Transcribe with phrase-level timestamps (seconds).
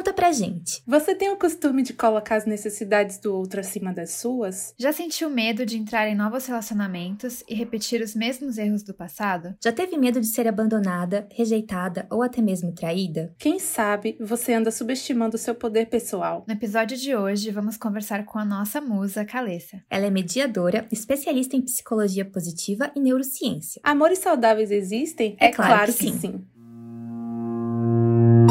[0.00, 0.82] Conta pra gente.
[0.86, 4.72] Você tem o costume de colocar as necessidades do outro acima das suas?
[4.78, 9.54] Já sentiu medo de entrar em novos relacionamentos e repetir os mesmos erros do passado?
[9.62, 13.34] Já teve medo de ser abandonada, rejeitada ou até mesmo traída?
[13.38, 16.46] Quem sabe você anda subestimando o seu poder pessoal?
[16.48, 19.82] No episódio de hoje, vamos conversar com a nossa musa, Calessa.
[19.90, 23.82] Ela é mediadora, especialista em psicologia positiva e neurociência.
[23.84, 25.36] Amores saudáveis existem?
[25.38, 26.18] É claro que sim.
[26.18, 26.44] sim.
[28.40, 28.46] Oi,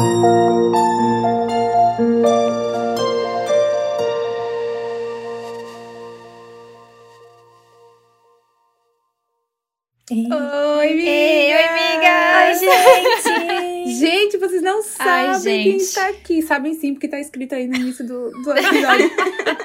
[11.06, 12.14] Ei, oi, amiga!
[12.38, 13.49] Oi, gente!
[14.00, 15.82] Gente, vocês não sabem quem gente.
[15.82, 16.42] está aqui.
[16.42, 19.10] Sabem sim, porque tá escrito aí no início do, do episódio.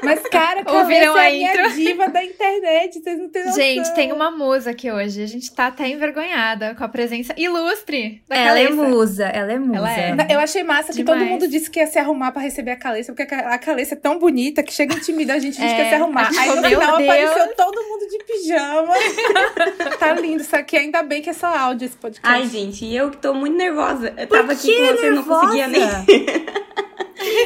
[0.03, 1.71] Mas, cara, Ouviram Calessa a é a minha intro?
[1.75, 3.01] diva da internet.
[3.01, 3.61] Vocês não têm noção.
[3.61, 5.23] Gente, tem uma musa aqui hoje.
[5.23, 9.59] A gente tá até envergonhada com a presença ilustre da Ela é musa, ela é
[9.59, 9.77] musa.
[9.77, 10.35] Ela é.
[10.35, 11.31] Eu achei massa que todo Demais.
[11.31, 13.93] mundo disse que ia se arrumar pra receber a Calessa, porque a Ca- a Calessa
[13.95, 16.27] é tão bonita que chega intimida a gente, a gente É, quer se arrumar.
[16.27, 18.93] Aí no falou, "Meu final Deus." apareceu todo mundo de pijama.
[19.99, 22.27] tá lindo isso aqui, ainda bem que é só áudio esse podcast.
[22.27, 24.13] Ai, gente, e eu que tô muito nervosa.
[24.25, 25.81] Eu Por tava aqui que com você, não conseguia nem.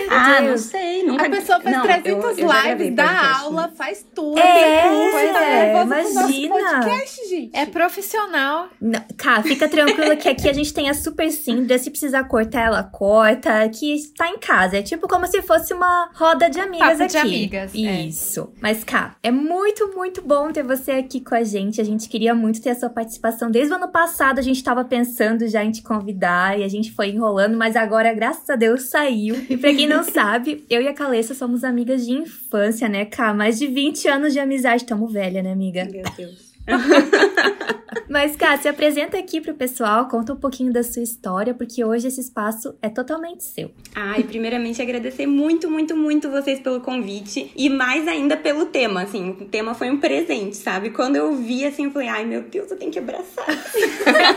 [0.10, 1.04] ah, não sei.
[1.04, 1.26] Nunca...
[1.26, 4.38] A pessoa faz não, 300 eu- eu lives, dá aula, faz tudo.
[4.40, 6.56] É, curso, pois tá é, imagina.
[6.56, 7.58] podcast, gente.
[7.58, 8.68] É profissional.
[8.82, 11.78] Não, Cá, fica tranquila que aqui a gente tem a super Síndria.
[11.78, 13.68] Se precisar cortar, ela corta.
[13.70, 14.78] Que está em casa.
[14.78, 17.12] É tipo como se fosse uma roda de amigas Papo aqui.
[17.12, 17.78] de amigas, é.
[17.78, 18.52] Isso.
[18.62, 21.80] Mas, Cá, é muito, muito bom ter você aqui com a gente.
[21.82, 23.52] A gente queria muito ter a sua participação.
[23.52, 26.92] Desde o ano passado a gente tava pensando já em te convidar e a gente
[26.92, 29.36] foi enrolando, mas agora, graças a Deus, saiu.
[29.50, 33.34] E pra quem não sabe, eu e a Calessa somos amigas de infância, né, Cá?
[33.34, 34.86] Mais de 20 anos de amizade.
[34.86, 35.86] Tamo velha, né, amiga?
[35.86, 36.50] Meu Deus.
[38.10, 42.08] Mas, Cá, se apresenta aqui pro pessoal, conta um pouquinho da sua história, porque hoje
[42.08, 43.72] esse espaço é totalmente seu.
[43.96, 49.30] Ai, primeiramente agradecer muito, muito, muito vocês pelo convite e mais ainda pelo tema, assim,
[49.30, 50.90] o tema foi um presente, sabe?
[50.90, 53.46] Quando eu vi, assim, eu falei, ai, meu Deus, eu tenho que abraçar.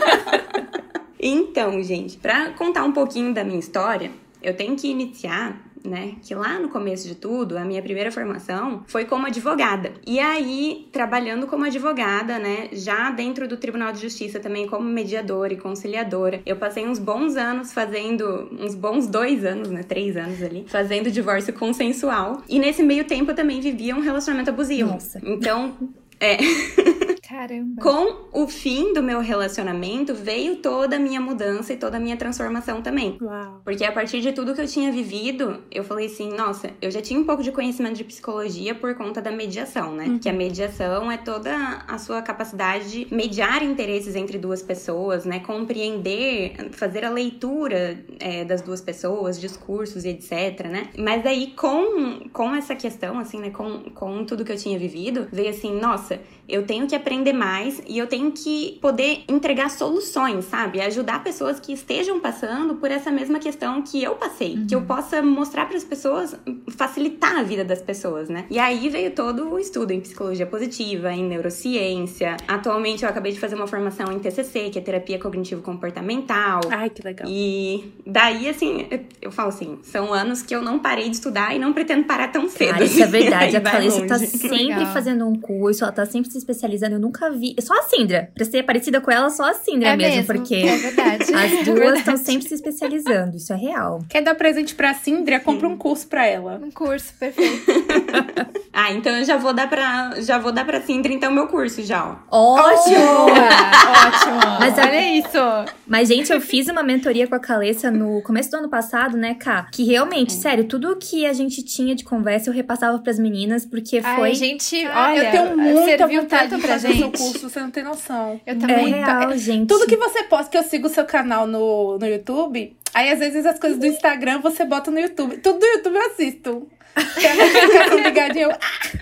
[1.19, 4.11] então, gente, pra contar um pouquinho da minha história,
[4.43, 6.15] eu tenho que iniciar né?
[6.21, 9.91] Que lá no começo de tudo, a minha primeira formação foi como advogada.
[10.05, 12.69] E aí, trabalhando como advogada, né?
[12.71, 16.41] Já dentro do Tribunal de Justiça também como mediadora e conciliadora.
[16.45, 19.83] Eu passei uns bons anos fazendo, uns bons dois anos, né?
[19.83, 22.41] Três anos ali, fazendo divórcio consensual.
[22.47, 24.91] E nesse meio tempo eu também vivia um relacionamento abusivo.
[24.91, 25.19] Nossa.
[25.23, 25.75] Então,
[26.19, 26.37] é.
[27.33, 27.81] Caramba.
[27.81, 32.15] Com o fim do meu relacionamento veio toda a minha mudança e toda a minha
[32.15, 33.17] transformação também.
[33.19, 33.59] Uau.
[33.65, 37.01] Porque a partir de tudo que eu tinha vivido, eu falei assim, nossa, eu já
[37.01, 40.19] tinha um pouco de conhecimento de psicologia por conta da mediação, né?
[40.21, 45.39] Que a mediação é toda a sua capacidade de mediar interesses entre duas pessoas, né?
[45.39, 50.89] Compreender, fazer a leitura é, das duas pessoas, discursos e etc, né?
[50.99, 53.49] Mas aí com, com essa questão, assim, né?
[53.49, 57.81] Com, com tudo que eu tinha vivido, veio assim, nossa, eu tenho que aprender mais
[57.87, 60.81] e eu tenho que poder entregar soluções, sabe?
[60.81, 64.65] Ajudar pessoas que estejam passando por essa mesma questão que eu passei.
[64.67, 66.35] Que eu possa mostrar para as pessoas,
[66.75, 68.45] facilitar a vida das pessoas, né?
[68.49, 72.35] E aí veio todo o estudo em psicologia positiva, em neurociência.
[72.47, 76.61] Atualmente eu acabei de fazer uma formação em TCC, que é terapia cognitivo-comportamental.
[76.69, 77.27] Ai, que legal.
[77.29, 78.87] E daí, assim,
[79.21, 82.27] eu- falo assim, são anos que eu não parei de estudar e não pretendo parar
[82.29, 82.71] tão cedo.
[82.71, 83.55] Cara, isso é verdade.
[83.55, 84.93] Aí A Calista tá sempre Legal.
[84.93, 86.95] fazendo um curso, ela tá sempre se especializando.
[86.95, 87.55] Eu nunca vi.
[87.61, 88.29] Só a Sindra.
[88.33, 91.23] Pra ser parecida com ela, só a Sindra É mesmo, mesmo, porque é verdade.
[91.33, 93.37] as É duas estão sempre se especializando.
[93.37, 93.99] Isso é real.
[94.09, 95.39] Quer dar presente pra Cindria?
[95.39, 96.59] Compra um curso pra ela.
[96.63, 97.63] Um curso, perfeito.
[98.75, 101.83] Ah, então eu já vou dar pra, já vou dar pra Sindra, então, meu curso
[101.83, 102.55] já, ó.
[102.55, 102.95] Ótimo!
[103.27, 104.57] Ótimo.
[104.59, 105.73] Mas a- olha isso.
[105.85, 109.35] Mas, gente, eu fiz uma mentoria com a Calessa no começo do ano passado, né,
[109.35, 109.67] Ká?
[109.71, 114.01] Que realmente, sério, tudo que a gente tinha de conversa eu repassava pras meninas, porque
[114.01, 114.29] foi.
[114.29, 117.17] Ai, gente, olha, eu tenho muita serviu vontade tanto pra o seu gente.
[117.31, 118.39] curso, você não tem noção.
[118.45, 118.93] Eu é também.
[118.93, 119.67] real, gente.
[119.67, 123.19] Tudo que você posta, que eu sigo o seu canal no, no YouTube, aí às
[123.19, 125.37] vezes as coisas do Instagram você bota no YouTube.
[125.37, 126.67] Tudo do YouTube eu assisto.
[127.15, 128.51] Tem a notificação ligadinha, eu.
[128.51, 128.97] Ah,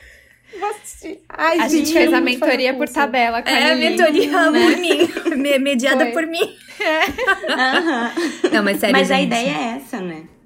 [0.59, 1.19] vou assistir.
[1.29, 4.59] Ai, A gente eu fez a mentoria por tabela com a É, mentoria né?
[4.61, 5.09] por mim.
[5.37, 6.11] Me- mediada Foi.
[6.13, 6.55] por mim.
[7.49, 8.11] Aham.
[8.51, 8.95] Não, mas sério.
[8.95, 9.27] Mas a gente.
[9.27, 9.90] ideia é essa?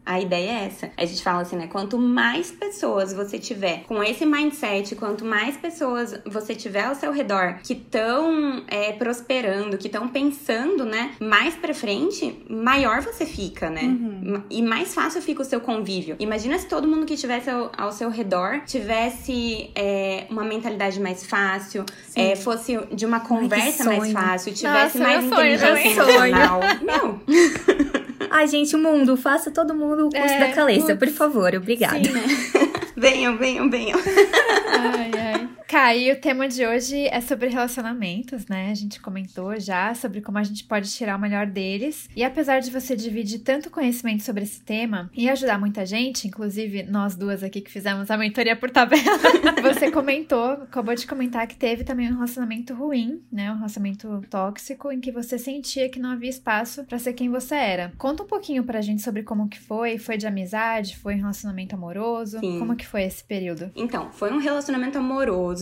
[0.05, 0.91] A ideia é essa.
[0.95, 1.67] A gente fala assim, né?
[1.67, 7.11] Quanto mais pessoas você tiver com esse mindset, quanto mais pessoas você tiver ao seu
[7.11, 8.63] redor que estão
[8.99, 11.11] prosperando, que estão pensando, né?
[11.19, 13.83] Mais pra frente, maior você fica, né?
[13.83, 14.43] Uhum.
[14.49, 16.15] E mais fácil fica o seu convívio.
[16.19, 21.25] Imagina se todo mundo que estivesse ao, ao seu redor tivesse é, uma mentalidade mais
[21.25, 21.85] fácil,
[22.15, 24.13] é, fosse de uma conversa mais sonho.
[24.13, 26.59] fácil, tivesse Nossa, mais inteligência emocional.
[26.81, 27.19] Meu,
[28.37, 30.99] Ai, gente, o mundo, faça todo mundo o curso É, da Calessa, putz.
[30.99, 32.03] por favor, obrigada.
[32.03, 32.21] Sim, né?
[32.97, 33.97] Venham, venham, venham.
[33.97, 35.44] Ai, ai.
[35.67, 38.69] Kai, o tema de hoje é sobre relacionamentos, né?
[38.69, 42.07] A gente comentou já sobre como a gente pode tirar o melhor deles.
[42.15, 46.83] E apesar de você dividir tanto conhecimento sobre esse tema e ajudar muita gente, inclusive
[46.83, 49.01] nós duas aqui que fizemos a mentoria por tabela,
[49.63, 53.51] você comentou, acabou de comentar que teve também um relacionamento ruim, né?
[53.51, 57.55] Um relacionamento tóxico em que você sentia que não havia espaço pra ser quem você
[57.55, 57.91] era.
[57.97, 61.73] Conta um pouquinho pra gente sobre como que foi, foi de amizade, foi um relacionamento
[61.73, 62.39] amoroso?
[62.39, 62.59] Sim.
[62.59, 63.71] Como que foi esse período?
[63.75, 65.54] Então, foi um relacionamento amoroso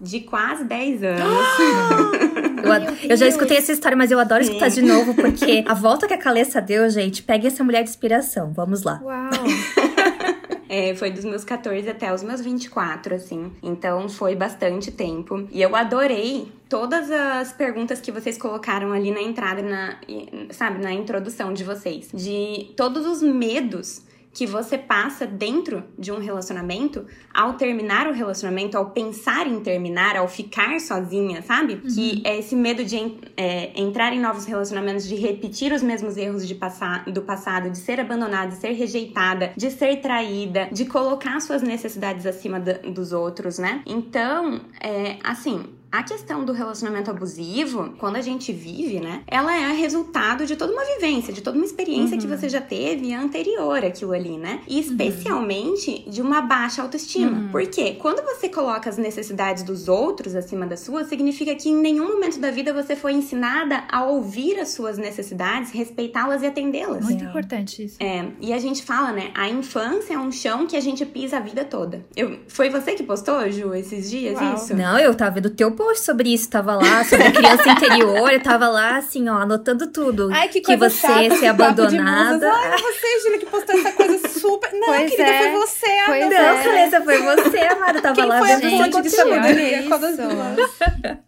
[0.00, 1.20] de quase 10 anos.
[2.64, 5.74] Eu, ad- eu já escutei essa história, mas eu adoro escutar de novo, porque a
[5.74, 8.52] volta que a Calessa deu, gente, pegue essa mulher de inspiração.
[8.52, 9.00] Vamos lá.
[9.02, 9.30] Uau!
[10.72, 13.50] É, foi dos meus 14 até os meus 24, assim.
[13.60, 15.48] Então foi bastante tempo.
[15.50, 19.96] E eu adorei todas as perguntas que vocês colocaram ali na entrada, na,
[20.52, 22.08] sabe, na introdução de vocês.
[22.14, 24.02] De todos os medos
[24.32, 27.04] que você passa dentro de um relacionamento
[27.34, 31.76] ao terminar o relacionamento, ao pensar em terminar, ao ficar sozinha, sabe?
[31.78, 32.96] Que é esse medo de
[33.36, 37.78] é, entrar em novos relacionamentos, de repetir os mesmos erros de passa do passado, de
[37.78, 43.12] ser abandonada, de ser rejeitada, de ser traída, de colocar suas necessidades acima da- dos
[43.12, 43.82] outros, né?
[43.84, 49.22] Então, é, assim, a questão do relacionamento abusivo, quando a gente vive, né?
[49.26, 53.12] Ela é resultado de toda uma vivência, de toda uma experiência que você já teve
[53.12, 54.60] anterior àquilo ali, né?
[54.68, 57.48] E especialmente de uma baixa autoestima.
[57.50, 62.08] Porque quando você coloca as necessidades dos outros acima das suas, significa que em nenhum
[62.08, 67.04] momento da vida você foi ensinada a ouvir as suas necessidades, respeitá-las e atendê-las.
[67.04, 67.96] Muito importante isso.
[68.00, 69.30] É, e a gente fala, né?
[69.34, 72.04] A infância é um chão que a gente pisa a vida toda.
[72.14, 74.54] Eu, foi você que postou, Ju, esses dias Uau.
[74.54, 74.76] isso?
[74.76, 78.30] Não, eu tava vendo o teu post sobre isso, tava lá, sobre a criança interior,
[78.30, 80.28] eu tava lá, assim, ó, anotando tudo.
[80.30, 82.52] Ai, que que coisa você chata, ser abandonada.
[82.52, 84.70] Ai, é você, Júlia, que postou essa coisa super...
[84.74, 85.42] Não, Pois querida, é.
[85.42, 86.38] foi você, Pois Ana.
[86.38, 86.62] Não, é.
[86.64, 89.82] Calessa, foi você, Amara, eu tava Quem lá foi a fonte de sabedoria?
[89.88, 90.70] Qual das duas?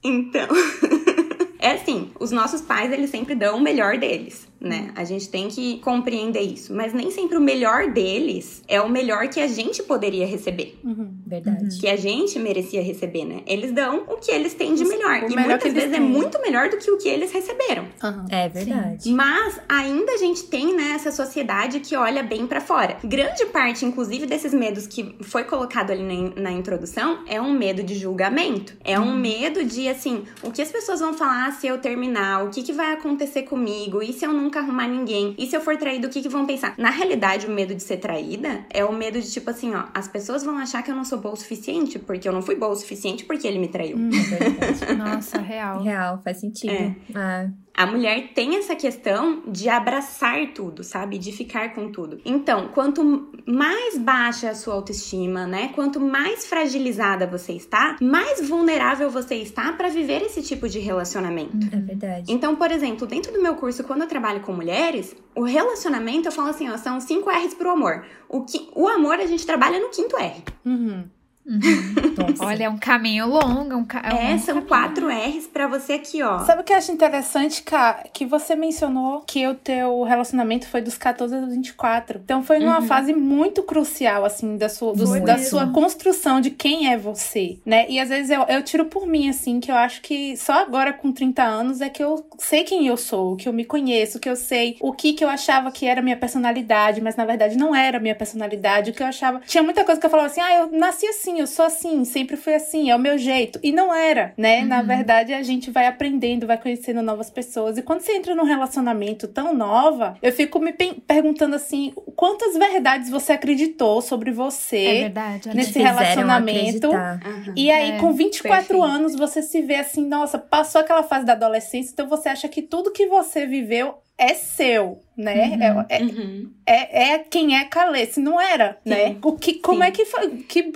[0.04, 0.48] Então.
[1.62, 4.90] É assim, os nossos pais, eles sempre dão o melhor deles, né?
[4.94, 6.72] A gente tem que compreender isso.
[6.74, 10.78] Mas nem sempre o melhor deles é o melhor que a gente poderia receber.
[11.26, 11.78] Verdade.
[11.80, 13.42] Que a gente merecia receber, né?
[13.46, 15.22] Eles dão o que eles têm de melhor.
[15.22, 16.00] o e melhor muitas vezes é têm.
[16.00, 17.86] muito melhor do que o que eles receberam.
[18.02, 18.26] Aham.
[18.30, 19.10] É verdade.
[19.10, 22.96] Mas ainda a gente tem né, essa sociedade que olha bem pra fora.
[23.02, 27.82] Grande parte, inclusive, desses medos que foi colocado ali na, na introdução é um medo
[27.82, 28.74] de julgamento.
[28.84, 32.44] É um medo de, assim, o que as pessoas vão falar se eu terminar?
[32.44, 34.02] O que, que vai acontecer comigo?
[34.02, 35.34] E se eu nunca arrumar ninguém?
[35.38, 36.74] E se eu for traído, o que, que vão pensar?
[36.76, 40.06] Na realidade, o medo de ser traída é o medo de, tipo assim, ó, as
[40.06, 42.72] pessoas vão achar que eu não sou boa o suficiente, porque eu não fui boa
[42.72, 43.96] o suficiente porque ele me traiu.
[43.96, 44.94] É verdade.
[44.94, 45.82] Nossa, real.
[45.82, 46.72] Real, faz sentido.
[46.72, 46.94] É.
[47.14, 51.18] Ah, A mulher tem essa questão de abraçar tudo, sabe?
[51.18, 52.20] De ficar com tudo.
[52.24, 55.70] Então, quanto mais baixa a sua autoestima, né?
[55.74, 61.56] Quanto mais fragilizada você está, mais vulnerável você está para viver esse tipo de relacionamento.
[61.72, 62.32] é verdade.
[62.32, 66.32] Então, por exemplo, dentro do meu curso, quando eu trabalho com mulheres, o relacionamento, eu
[66.32, 68.04] falo assim, ó, são cinco R's pro amor.
[68.28, 70.42] O, que, o amor a gente trabalha no quinto R.
[70.64, 71.04] Uhum.
[71.44, 72.44] Nossa.
[72.44, 73.74] Olha, é um caminho longo.
[73.74, 74.00] Um ca...
[74.04, 74.68] é um É, são caminho.
[74.68, 76.40] quatro R's pra você aqui, ó.
[76.40, 78.04] Sabe o que eu acho interessante, Ká?
[78.12, 82.20] Que você mencionou que o teu relacionamento foi dos 14 aos 24.
[82.24, 86.92] Então foi numa fase muito crucial, assim, da sua, Foi da sua construção de quem
[86.92, 87.86] é você, né?
[87.88, 90.92] E às vezes eu, eu tiro por mim, assim, que eu acho que só agora
[90.92, 94.28] com 30 anos é que eu sei quem eu sou, que eu me conheço, que
[94.28, 97.74] eu sei o que que eu achava que era minha personalidade, mas na verdade não
[97.74, 99.40] era minha personalidade, o que eu achava.
[99.46, 102.36] Tinha muita coisa que eu falava assim, ah, eu nasci assim, eu sou assim, sempre
[102.36, 103.58] fui assim, é o meu jeito.
[103.62, 104.64] E não era, né?
[104.64, 107.76] Na verdade, a gente vai aprendendo, vai conhecendo novas pessoas.
[107.78, 112.54] E quando você entra num relacionamento tão nova, eu fico me pe- perguntando assim, quantas
[112.56, 115.00] verdades você acreditou sobre É você?
[115.02, 115.48] verdade.
[115.48, 115.56] olha.
[115.56, 116.88] Nesse relacionamento.
[116.92, 117.54] Aham.
[117.56, 118.82] E aí, É, com 24 perfeito.
[118.82, 122.62] anos, você se vê assim, nossa, passou aquela fase da adolescência, então você acha que
[122.62, 125.34] tudo que você viveu é seu, né?
[125.56, 125.84] Uhum.
[125.88, 126.50] É, é, Uhum.
[126.66, 129.16] é, é quem é Calê, se não era, né?
[129.22, 129.88] O que, como Sim.
[129.88, 130.30] é que foi?
[130.48, 130.72] Que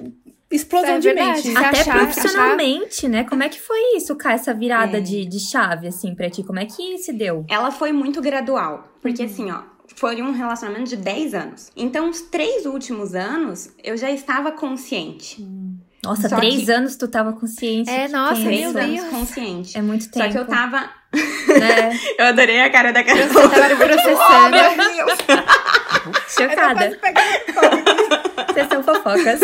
[0.51, 1.57] explosão É de mente.
[1.57, 3.25] Até achar- profissionalmente, né?
[3.25, 5.01] Como é que foi isso, Kai, essa virada É.
[5.01, 6.43] de, de chave, assim, pra ti?
[6.43, 7.45] Como é que se deu?
[7.49, 8.89] ela foi muito gradual.
[9.03, 9.61] Porque assim, ó,
[9.97, 11.71] foi um relacionamento de 10 anos.
[11.77, 15.45] Então, os três últimos anos, eu já estava consciente.
[16.05, 17.91] Nossa, Só três que- anos tu tava consciente.
[17.91, 19.09] É, nossa, Três meu anos Deus.
[19.11, 19.77] consciente.
[19.77, 20.25] É muito tempo.
[20.27, 20.79] Só que eu tava.
[20.79, 21.99] Né?
[22.19, 23.27] Eu adorei a cara da Carol.
[23.29, 24.51] Você tava processando.
[24.77, 25.19] Meu Deus!
[26.29, 26.85] Chocada.
[26.87, 28.06] Eu tô quase pegando
[28.65, 28.69] fogo.
[28.69, 29.41] Vocês são fofocas.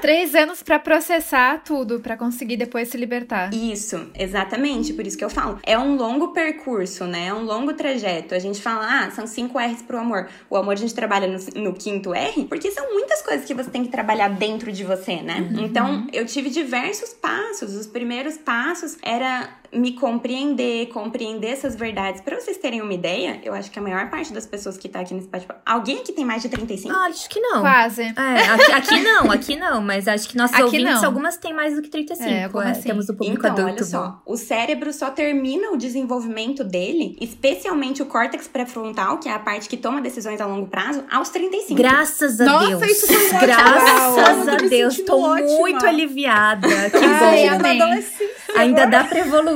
[0.00, 3.52] Três anos para processar tudo, para conseguir depois se libertar.
[3.52, 5.58] Isso, exatamente, por isso que eu falo.
[5.64, 7.26] É um longo percurso, né?
[7.26, 8.34] É um longo trajeto.
[8.34, 10.28] A gente fala, ah, são cinco R's pro amor.
[10.48, 13.70] O amor a gente trabalha no, no quinto R, porque são muitas coisas que você
[13.70, 15.48] tem que trabalhar dentro de você, né?
[15.50, 15.64] Uhum.
[15.64, 17.74] Então, eu tive diversos passos.
[17.74, 22.20] Os primeiros passos era me compreender, compreender essas verdades.
[22.20, 25.00] Para vocês terem uma ideia, eu acho que a maior parte das pessoas que tá
[25.00, 26.94] aqui nesse bate Alguém aqui tem mais de 35?
[26.94, 27.60] Ah, acho que não.
[27.60, 28.02] Quase.
[28.02, 31.04] É, aqui, aqui não, aqui não, mas acho que nossos aqui ouvintes, não.
[31.04, 32.28] algumas têm mais do que 35.
[32.28, 32.82] É, é, assim.
[32.82, 33.74] Temos o público então, adulto.
[33.74, 39.32] Olha só, o cérebro só termina o desenvolvimento dele, especialmente o córtex pré-frontal, que é
[39.32, 41.74] a parte que toma decisões a longo prazo, aos 35.
[41.74, 42.82] Graças a Nossa, Deus.
[42.90, 43.38] Isso foi.
[43.40, 44.96] Graças a Deus.
[45.00, 45.48] Tô ótima.
[45.58, 46.68] muito aliviada.
[46.90, 48.56] Que Ai, bom.
[48.56, 49.55] Ainda dá pra evoluir.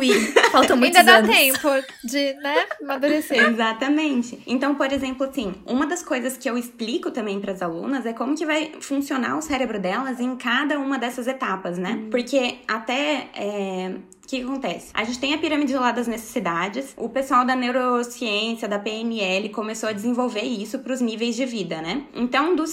[0.50, 1.28] Faltam muitos Ainda anos.
[1.28, 1.68] dá tempo
[2.04, 3.48] de, né, amadurecer.
[3.48, 4.42] Exatamente.
[4.46, 8.12] Então, por exemplo, assim, uma das coisas que eu explico também para as alunas é
[8.12, 11.92] como que vai funcionar o cérebro delas em cada uma dessas etapas, né?
[11.92, 12.10] Hum.
[12.10, 14.90] Porque até é, o que acontece?
[14.94, 16.94] A gente tem a pirâmide lá das necessidades.
[16.96, 21.80] O pessoal da neurociência, da PNL, começou a desenvolver isso para os níveis de vida,
[21.82, 22.04] né?
[22.14, 22.64] Então, do,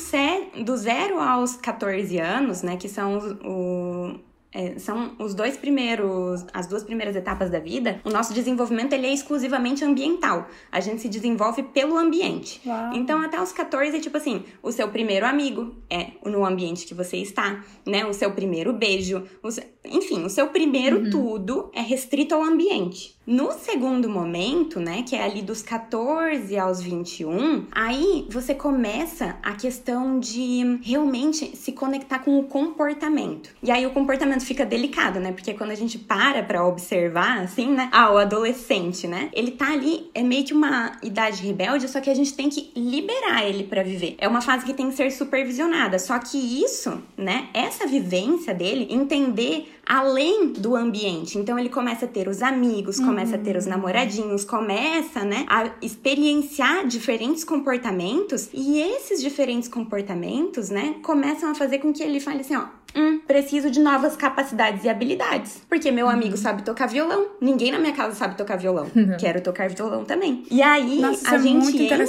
[0.64, 4.20] do zero aos 14 anos, né, que são o,
[4.54, 9.08] é, são os dois primeiros, as duas primeiras etapas da vida, o nosso desenvolvimento ele
[9.08, 10.48] é exclusivamente ambiental.
[10.72, 12.62] A gente se desenvolve pelo ambiente.
[12.66, 12.94] Uau.
[12.94, 17.18] Então, até os 14, tipo assim, o seu primeiro amigo é no ambiente que você
[17.18, 18.06] está, né?
[18.06, 19.64] O seu primeiro beijo, o seu...
[19.86, 21.10] enfim, o seu primeiro uhum.
[21.10, 23.17] tudo é restrito ao ambiente.
[23.28, 29.52] No segundo momento, né, que é ali dos 14 aos 21, aí você começa a
[29.52, 33.50] questão de realmente se conectar com o comportamento.
[33.62, 35.34] E aí o comportamento fica delicado, né?
[35.34, 37.90] Porque quando a gente para para observar, assim, né?
[37.92, 39.30] Ah, o adolescente, né?
[39.34, 42.72] Ele tá ali, é meio que uma idade rebelde, só que a gente tem que
[42.78, 44.16] liberar ele para viver.
[44.20, 46.00] É uma fase que tem que ser supervisionada.
[46.00, 47.50] Só que isso, né?
[47.54, 51.38] Essa vivência dele, entender além do ambiente.
[51.38, 53.06] Então ele começa a ter os amigos, uhum.
[53.06, 53.72] começa a ter os uhum.
[53.72, 61.80] namoradinhos, começa, né, a experienciar diferentes comportamentos e esses diferentes comportamentos, né, começam a fazer
[61.80, 62.66] com que ele fale assim, ó,
[62.96, 65.62] Hum, preciso de novas capacidades e habilidades.
[65.70, 66.38] Porque meu amigo uhum.
[66.38, 67.28] sabe tocar violão.
[67.40, 68.88] Ninguém na minha casa sabe tocar violão.
[68.96, 69.18] Uhum.
[69.20, 70.44] Quero tocar violão também.
[70.50, 72.04] E aí Nossa, a é gente muito entra.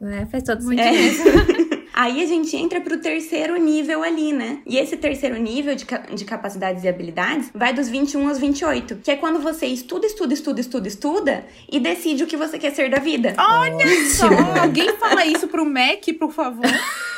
[0.00, 1.68] É, faz todo sentido.
[1.68, 1.71] É.
[1.92, 4.58] Aí a gente entra pro terceiro nível ali, né?
[4.66, 5.84] E esse terceiro nível de,
[6.14, 10.32] de capacidades e habilidades vai dos 21 aos 28, que é quando você estuda, estuda,
[10.32, 13.34] estuda, estuda, estuda e decide o que você quer ser da vida.
[13.38, 14.28] Olha só!
[14.62, 16.64] Alguém fala isso pro Mac, por favor.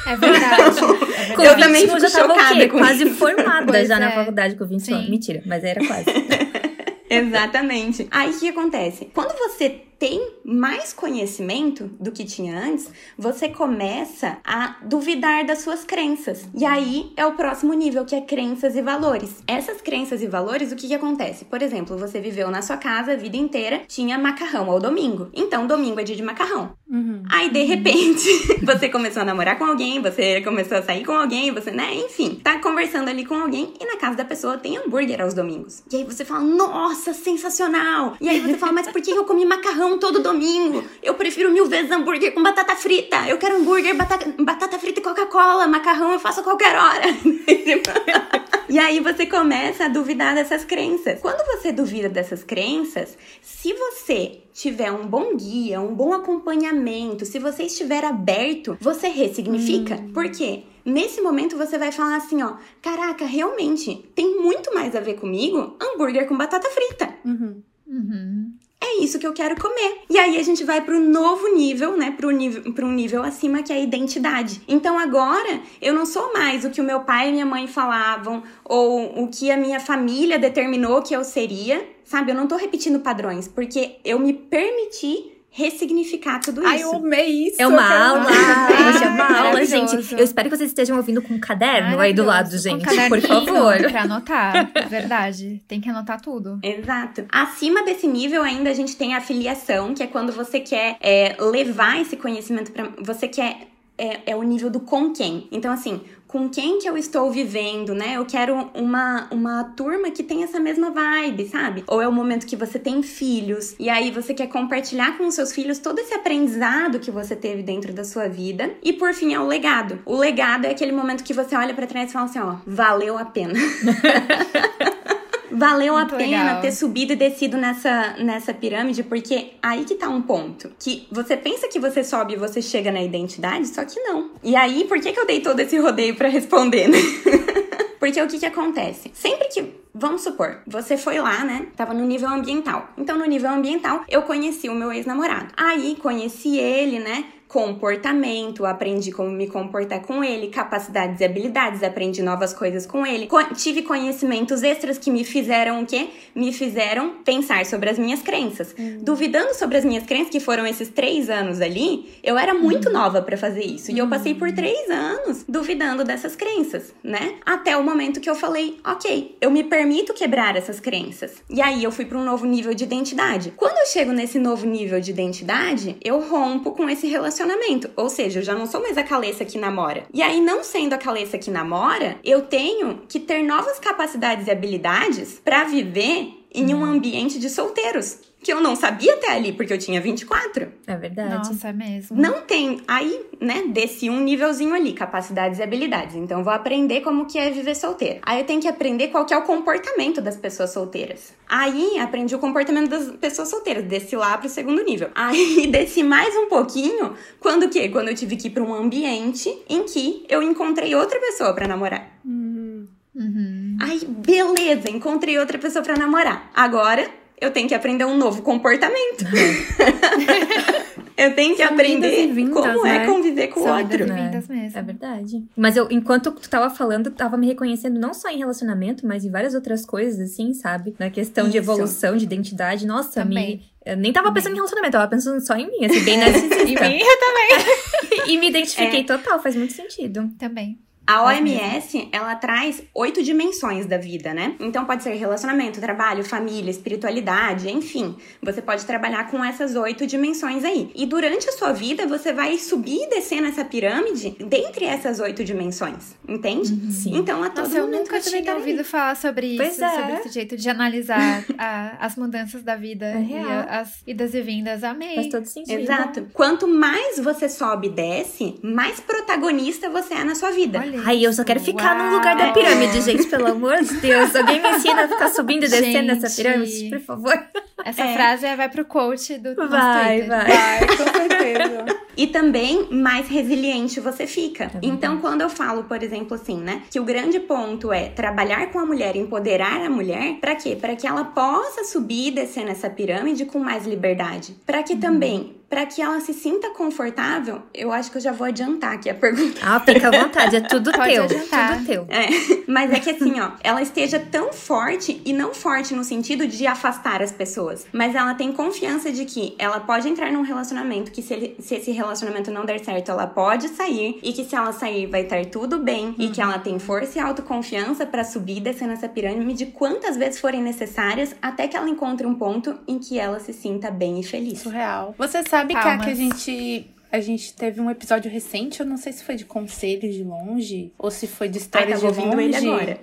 [0.07, 0.81] É verdade.
[1.14, 1.49] É verdade.
[1.49, 3.99] Eu também fico já chocada com Quase formada pois já é.
[3.99, 5.09] na faculdade com 21 anos.
[5.09, 6.04] Mentira, mas era quase.
[7.09, 8.07] Exatamente.
[8.11, 9.09] Aí o que acontece?
[9.14, 15.82] Quando você tem mais conhecimento do que tinha antes, você começa a duvidar das suas
[15.82, 16.46] crenças.
[16.54, 19.42] E aí é o próximo nível, que é crenças e valores.
[19.46, 21.46] Essas crenças e valores, o que, que acontece?
[21.46, 25.30] Por exemplo, você viveu na sua casa a vida inteira, tinha macarrão ao domingo.
[25.32, 26.75] Então, domingo é dia de macarrão.
[26.87, 27.23] Uhum.
[27.30, 28.28] Aí, de repente,
[28.62, 31.94] você começou a namorar com alguém, você começou a sair com alguém, você, né?
[31.94, 35.82] Enfim, tá conversando ali com alguém e na casa da pessoa tem hambúrguer aos domingos.
[35.90, 38.18] E aí você fala, nossa, sensacional!
[38.20, 40.85] E aí você fala, mas por que eu comi macarrão todo domingo.
[41.03, 43.29] Eu prefiro mil vezes hambúrguer com batata frita.
[43.29, 45.67] Eu quero hambúrguer, batata, batata frita e Coca-Cola.
[45.67, 47.07] Macarrão eu faço a qualquer hora.
[48.69, 51.21] e aí você começa a duvidar dessas crenças.
[51.21, 57.39] Quando você duvida dessas crenças, se você tiver um bom guia, um bom acompanhamento, se
[57.39, 59.97] você estiver aberto, você ressignifica.
[59.97, 60.13] Hum.
[60.13, 60.65] Por quê?
[60.85, 65.77] Nesse momento você vai falar assim, ó, caraca, realmente tem muito mais a ver comigo
[65.81, 67.15] hambúrguer com batata frita.
[67.25, 67.63] Uhum.
[67.87, 70.03] Uhum é isso que eu quero comer.
[70.09, 72.11] E aí a gente vai para o novo nível, né?
[72.12, 74.61] Para um nível acima que é a identidade.
[74.69, 78.43] Então agora eu não sou mais o que o meu pai e minha mãe falavam
[78.64, 82.31] ou o que a minha família determinou que eu seria, sabe?
[82.31, 86.68] Eu não tô repetindo padrões, porque eu me permiti ressignificar tudo isso.
[86.68, 87.62] Ai, eu amei isso.
[87.62, 88.26] É uma aula.
[88.26, 90.12] Hoje é uma aula, gente.
[90.12, 92.84] Eu espero que vocês estejam ouvindo com um caderno aí do lado, gente.
[92.84, 93.76] Um por favor.
[93.88, 94.68] Pra anotar.
[94.88, 95.62] Verdade.
[95.68, 96.58] Tem que anotar tudo.
[96.61, 97.25] Exato.
[97.30, 101.37] Acima desse nível ainda a gente tem a filiação, que é quando você quer é,
[101.38, 105.46] levar esse conhecimento para Você quer é, é, o nível do com quem.
[105.52, 106.00] Então, assim,
[106.35, 108.17] com quem que eu estou vivendo, né?
[108.17, 111.85] Eu quero uma, uma turma que tem essa mesma vibe, sabe?
[111.87, 115.35] Ou é o momento que você tem filhos e aí você quer compartilhar com os
[115.37, 118.75] seus filhos todo esse aprendizado que você teve dentro da sua vida.
[118.83, 120.00] E por fim é o legado.
[120.05, 123.17] O legado é aquele momento que você olha para trás e fala assim, ó, valeu
[123.17, 123.55] a pena.
[125.51, 126.61] valeu Muito a pena legal.
[126.61, 130.71] ter subido e descido nessa, nessa pirâmide, porque aí que tá um ponto.
[130.79, 134.31] Que você pensa que você sobe e você chega na identidade, só que não.
[134.43, 136.99] E aí, por que, que eu dei todo esse rodeio para responder, né?
[137.99, 139.11] Porque o que que acontece?
[139.15, 141.69] Sempre que Vamos supor, você foi lá, né?
[141.77, 142.89] Tava no nível ambiental.
[142.99, 145.53] Então, no nível ambiental, eu conheci o meu ex-namorado.
[145.57, 147.27] Aí, conheci ele, né?
[147.54, 153.28] Comportamento, aprendi como me comportar com ele, capacidades e habilidades, aprendi novas coisas com ele,
[153.28, 156.08] Co tive conhecimentos extras que me fizeram o quê?
[156.34, 158.75] Me fizeram pensar sobre as minhas crenças.
[158.76, 158.99] Uhum.
[159.02, 162.94] Duvidando sobre as minhas crenças, que foram esses três anos ali, eu era muito uhum.
[162.94, 163.92] nova para fazer isso.
[163.92, 167.37] E eu passei por três anos duvidando dessas crenças, né?
[167.46, 171.34] Até o momento que eu falei, ok, eu me permito quebrar essas crenças.
[171.49, 173.52] E aí eu fui para um novo nível de identidade.
[173.56, 177.91] Quando eu chego nesse novo nível de identidade, eu rompo com esse relacionamento relacionamento.
[177.97, 180.05] Ou seja, eu já não sou mais a Caleça que namora.
[180.13, 184.51] E aí, não sendo a Caleça que namora, eu tenho que ter novas capacidades e
[184.51, 189.73] habilidades para viver em um ambiente de solteiros que eu não sabia até ali, porque
[189.73, 190.69] eu tinha 24.
[190.87, 191.49] É verdade.
[191.49, 192.21] Nossa, é mesmo.
[192.21, 192.83] Não tem.
[192.87, 196.15] Aí, né, desci um nívelzinho ali, capacidades e habilidades.
[196.15, 198.21] Então, vou aprender como que é viver solteira.
[198.23, 201.33] Aí, eu tenho que aprender qual que é o comportamento das pessoas solteiras.
[201.49, 203.85] Aí, aprendi o comportamento das pessoas solteiras.
[203.85, 205.09] Desci lá pro segundo nível.
[205.17, 207.15] Aí, desci mais um pouquinho.
[207.41, 207.89] Quando o quê?
[207.89, 211.67] Quando eu tive que ir pra um ambiente em que eu encontrei outra pessoa para
[211.67, 212.21] namorar.
[212.23, 212.87] Uhum.
[213.15, 213.79] Uhum.
[213.81, 216.51] Aí, beleza, encontrei outra pessoa para namorar.
[216.53, 217.09] Agora
[217.41, 219.25] eu tenho que aprender um novo comportamento.
[221.17, 223.05] eu tenho que São aprender vindas, como é né?
[223.05, 224.05] é conviver com o outro.
[224.05, 224.79] Vindas mesmo.
[224.79, 225.45] É verdade.
[225.57, 229.31] Mas eu, enquanto tu tava falando, tava me reconhecendo não só em relacionamento, mas em
[229.31, 230.95] várias outras coisas, assim, sabe?
[230.99, 231.53] Na questão Isso.
[231.53, 232.87] de evolução, de identidade.
[232.87, 233.57] Nossa, também.
[233.57, 233.75] me.
[233.85, 236.62] Eu nem tava pensando em relacionamento, tava pensando só em mim, assim, bem narcisista.
[236.62, 238.25] em mim, eu também.
[238.33, 239.05] e me identifiquei é.
[239.05, 240.31] total, faz muito sentido.
[240.38, 240.79] Também.
[241.06, 244.56] A OMS, ela traz oito dimensões da vida, né?
[244.58, 248.16] Então pode ser relacionamento, trabalho, família, espiritualidade, enfim.
[248.42, 250.90] Você pode trabalhar com essas oito dimensões aí.
[250.94, 255.44] E durante a sua vida, você vai subir e descer nessa pirâmide dentre essas oito
[255.44, 256.73] dimensões, entende?
[256.73, 256.90] Uhum.
[256.90, 257.16] Sim.
[257.16, 259.94] Então a todo Nossa, eu nunca tinha ouvido falar sobre pois isso, é.
[259.94, 264.32] sobre esse jeito de analisar a, as mudanças da vida é e a, as idas
[264.32, 264.82] e vindas.
[264.82, 265.16] Amei.
[265.16, 265.80] Faz todo sentido.
[265.80, 266.26] Exato.
[266.32, 270.78] Quanto mais você sobe e desce, mais protagonista você é na sua vida.
[270.78, 272.07] Olha Ai, eu só quero ficar Uau.
[272.07, 274.35] no lugar da pirâmide, gente, pelo amor de Deus.
[274.35, 277.45] Alguém me ensina a ficar subindo e descendo essa pirâmide, por favor.
[277.85, 278.15] Essa é.
[278.15, 280.47] frase vai pro coach do Vai, vai.
[280.47, 282.03] Vai, com certeza.
[282.17, 284.65] E também mais resiliente você fica.
[284.65, 288.71] É então, quando eu falo, por exemplo, assim, né, que o grande ponto é trabalhar
[288.71, 290.77] com a mulher, empoderar a mulher, para quê?
[290.77, 294.57] Para que ela possa subir e descer nessa pirâmide com mais liberdade.
[294.67, 295.00] Para que uhum.
[295.00, 299.11] também para que ela se sinta confortável, eu acho que eu já vou adiantar aqui
[299.11, 299.61] a pergunta.
[299.61, 301.79] Ah, fica à vontade, é tudo teu, adiantar.
[301.79, 302.07] tudo teu.
[302.09, 302.29] É,
[302.69, 306.65] mas é que assim, ó, ela esteja tão forte e não forte no sentido de
[306.65, 311.21] afastar as pessoas, mas ela tem confiança de que ela pode entrar num relacionamento que
[311.21, 312.03] se, ele, se esse relacionamento
[312.50, 316.06] não der certo, ela pode sair e que se ela sair vai estar tudo bem
[316.06, 316.14] uhum.
[316.19, 320.40] e que ela tem força e autoconfiança para subir e descer nessa pirâmide quantas vezes
[320.40, 324.23] forem necessárias até que ela encontre um ponto em que ela se sinta bem e
[324.23, 324.60] feliz.
[324.60, 325.14] Surreal.
[325.19, 329.12] Você sabe Cá, que a gente a gente teve um episódio recente, eu não sei
[329.12, 332.43] se foi de conselhos de longe ou se foi de histórias Ai, de longe.
[332.43, 332.99] ele agora.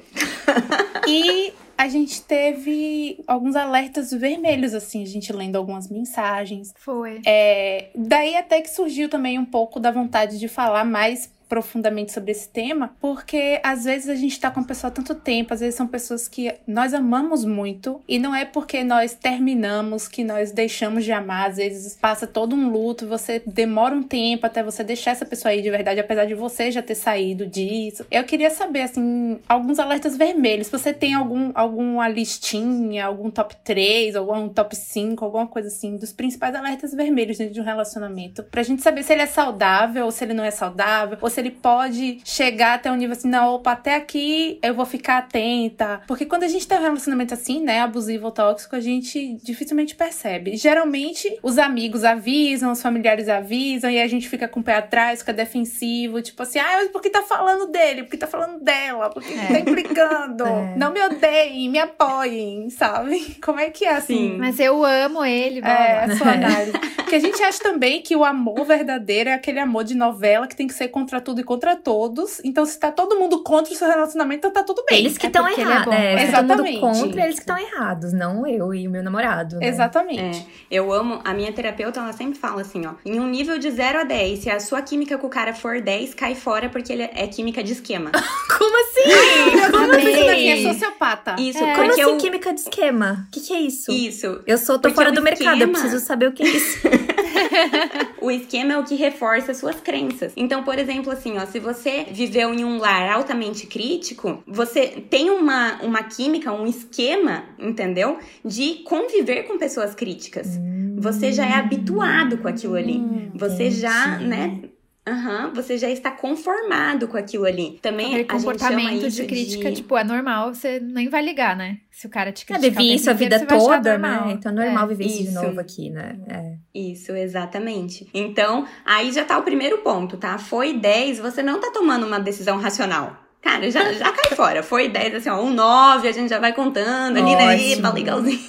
[1.08, 6.72] e a gente teve alguns alertas vermelhos, assim, a gente lendo algumas mensagens.
[6.78, 7.20] Foi.
[7.26, 12.32] É, daí até que surgiu também um pouco da vontade de falar mais profundamente sobre
[12.32, 15.60] esse tema, porque às vezes a gente tá com a pessoa há tanto tempo, às
[15.60, 20.54] vezes são pessoas que nós amamos muito, e não é porque nós terminamos que nós
[20.54, 24.82] deixamos de amar, às vezes passa todo um luto, você demora um tempo até você
[24.82, 28.06] deixar essa pessoa aí de verdade, apesar de você já ter saído disso.
[28.10, 30.70] Eu queria saber, assim, alguns alertas vermelhos.
[30.70, 36.14] Você tem algum, alguma listinha, algum top 3, algum top 5, alguma coisa assim, dos
[36.14, 40.12] principais alertas vermelhos dentro de um relacionamento, pra gente saber se ele é saudável ou
[40.12, 43.56] se ele não é saudável, ou se ele pode chegar até um nível assim, não,
[43.56, 46.02] opa, até aqui eu vou ficar atenta.
[46.08, 49.96] Porque quando a gente tem um relacionamento assim, né, abusivo ou tóxico, a gente dificilmente
[49.96, 50.56] percebe.
[50.56, 55.20] Geralmente, os amigos avisam, os familiares avisam, e a gente fica com o pé atrás,
[55.20, 58.04] fica defensivo, tipo assim, ah, mas por que tá falando dele?
[58.04, 59.10] Por que tá falando dela?
[59.10, 59.48] Por que é.
[59.48, 60.46] tá implicando?
[60.52, 60.76] É.
[60.76, 63.38] Não me odeiem, me apoiem, sabe?
[63.42, 64.32] Como é que é assim?
[64.32, 64.38] Sim.
[64.38, 65.74] Mas eu amo ele, mano.
[65.74, 66.72] É, a sua análise.
[66.96, 70.56] Porque a gente acha também que o amor verdadeiro é aquele amor de novela que
[70.56, 72.42] tem que ser contra tudo e contra todos.
[72.44, 75.00] Então, se tá todo mundo contra o seu relacionamento, tá tudo bem.
[75.00, 75.94] Eles que estão é errados.
[75.94, 76.80] É, Exatamente.
[76.80, 79.58] Todo mundo contra, eles que estão errados, não eu e o meu namorado.
[79.58, 79.68] Né?
[79.68, 80.40] Exatamente.
[80.40, 83.72] É, eu amo, a minha terapeuta, ela sempre fala assim, ó, em um nível de
[83.72, 86.92] 0 a 10, se a sua química com o cara for 10, cai fora porque
[86.92, 88.12] ele é química de esquema.
[88.58, 89.72] Como assim?
[89.72, 90.50] Como assim?
[90.50, 91.36] É sociopata.
[91.40, 91.76] Isso, é.
[91.76, 92.18] Como assim eu...
[92.18, 93.26] química de esquema?
[93.28, 93.92] O que, que é isso?
[93.92, 94.42] Isso.
[94.46, 95.52] Eu sou, tô porque fora do esquema...
[95.52, 96.80] mercado, eu preciso saber o que é isso.
[98.22, 100.34] o esquema é o que reforça suas crenças.
[100.36, 105.30] Então, por exemplo, assim, ó, se você viveu em um lar altamente crítico, você tem
[105.30, 108.18] uma, uma química, um esquema, entendeu?
[108.44, 110.60] De conviver com pessoas críticas.
[110.98, 112.98] Você já é habituado com aquilo ali.
[112.98, 114.60] Hum, você já, né?
[115.08, 117.80] Aham, você já está conformado com aquilo ali.
[117.82, 119.78] Também Aquele comportamento de crítica, de...
[119.78, 121.80] tipo, é normal, você nem vai ligar, né?
[121.90, 122.72] Se o cara te criticar.
[122.72, 124.32] vivi o isso a vida toda, né?
[124.32, 124.88] Então é normal É.
[124.88, 126.20] viver isso de novo aqui, né?
[126.28, 126.56] É.
[126.74, 128.08] Isso, exatamente.
[128.14, 130.38] Então, aí já tá o primeiro ponto, tá?
[130.38, 133.21] Foi 10, você não tá tomando uma decisão racional.
[133.42, 134.62] Cara, já, já cai fora.
[134.62, 137.72] Foi 10, assim, ó, um 9, a gente já vai contando ali, né?
[137.74, 138.40] Epa, legalzinho.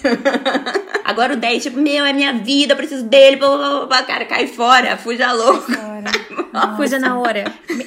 [1.04, 4.02] Agora o 10, tipo, meu, é minha vida, eu preciso dele, blá, blá, blá, blá.
[4.02, 5.66] cara, cai fora, fuja louco.
[6.76, 7.44] Fuja na hora.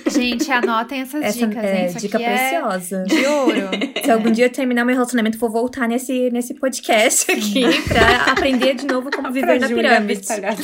[0.09, 1.85] Gente, anotem essas Essa dicas, é hein?
[1.87, 3.03] Isso dica aqui é preciosa.
[3.03, 3.69] de ouro.
[4.03, 8.73] Se algum dia eu terminar meu relacionamento, vou voltar nesse, nesse podcast aqui pra aprender
[8.73, 10.25] de novo como viver na pirâmide.
[10.31, 10.55] É.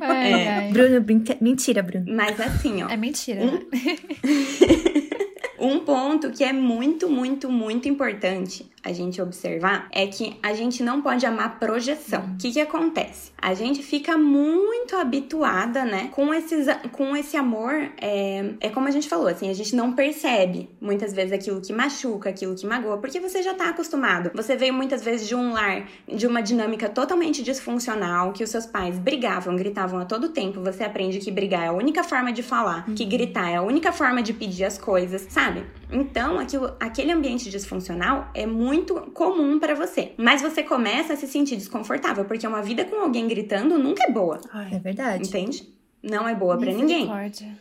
[0.00, 0.70] ai.
[0.72, 1.36] Bruno, brinca...
[1.42, 2.06] mentira, Bruno.
[2.08, 3.42] Mas assim, ó, É mentira.
[3.42, 3.60] Um- né?
[5.60, 10.82] Um ponto que é muito, muito, muito importante a gente observar é que a gente
[10.82, 12.22] não pode amar projeção.
[12.34, 13.32] O que que acontece?
[13.40, 18.90] A gente fica muito habituada, né, com, esses, com esse amor, é, é como a
[18.90, 22.98] gente falou, assim, a gente não percebe muitas vezes aquilo que machuca, aquilo que magoa,
[22.98, 24.30] porque você já tá acostumado.
[24.34, 28.66] Você veio muitas vezes de um lar, de uma dinâmica totalmente disfuncional, que os seus
[28.66, 32.42] pais brigavam, gritavam a todo tempo, você aprende que brigar é a única forma de
[32.42, 35.64] falar, que gritar é a única forma de pedir as coisas, sabe?
[35.92, 40.12] Então, aquilo, aquele ambiente disfuncional é muito comum pra você.
[40.16, 44.10] Mas você começa a se sentir desconfortável, porque uma vida com alguém gritando nunca é
[44.12, 45.28] boa, É Ai, verdade.
[45.28, 45.80] entende?
[46.02, 47.06] Não é boa pra ninguém.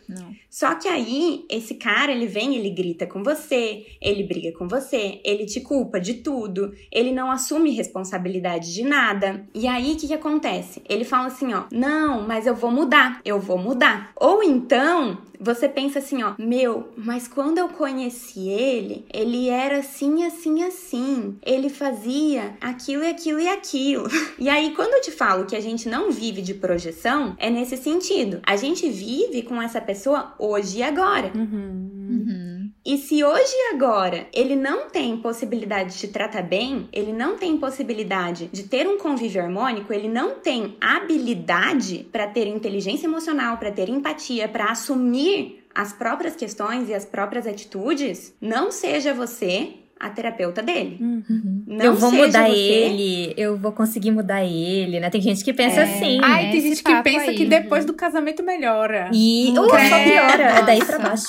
[0.07, 0.33] Não.
[0.49, 5.19] Só que aí, esse cara, ele vem, ele grita com você, ele briga com você,
[5.25, 9.45] ele te culpa de tudo, ele não assume responsabilidade de nada.
[9.53, 10.81] E aí, o que que acontece?
[10.87, 14.11] Ele fala assim, ó, não, mas eu vou mudar, eu vou mudar.
[14.15, 20.25] Ou então, você pensa assim, ó, meu, mas quando eu conheci ele, ele era assim,
[20.25, 21.37] assim, assim.
[21.45, 24.09] Ele fazia aquilo e aquilo e aquilo.
[24.39, 27.75] E aí, quando eu te falo que a gente não vive de projeção, é nesse
[27.75, 28.39] sentido.
[28.43, 31.31] A gente vive com essa pessoa hoje e agora.
[31.35, 31.91] Uhum.
[32.09, 32.48] Uhum.
[32.85, 37.37] E se hoje e agora ele não tem possibilidade de te tratar bem, ele não
[37.37, 43.57] tem possibilidade de ter um convívio harmônico, ele não tem habilidade para ter inteligência emocional,
[43.57, 49.73] para ter empatia, para assumir as próprias questões e as próprias atitudes, não seja você
[49.99, 50.97] a terapeuta dele.
[51.01, 51.63] Uhum.
[51.67, 55.09] Não eu vou seja mudar você- ele, eu vou conseguir mudar ele, né?
[55.09, 55.83] Tem gente que pensa É.
[55.83, 56.19] assim.
[56.23, 57.35] Ai, né, tem esse gente que papo pensa aí.
[57.35, 59.11] que depois do casamento melhora.
[59.13, 61.27] E uh, só credo, piora, é daí pra baixo.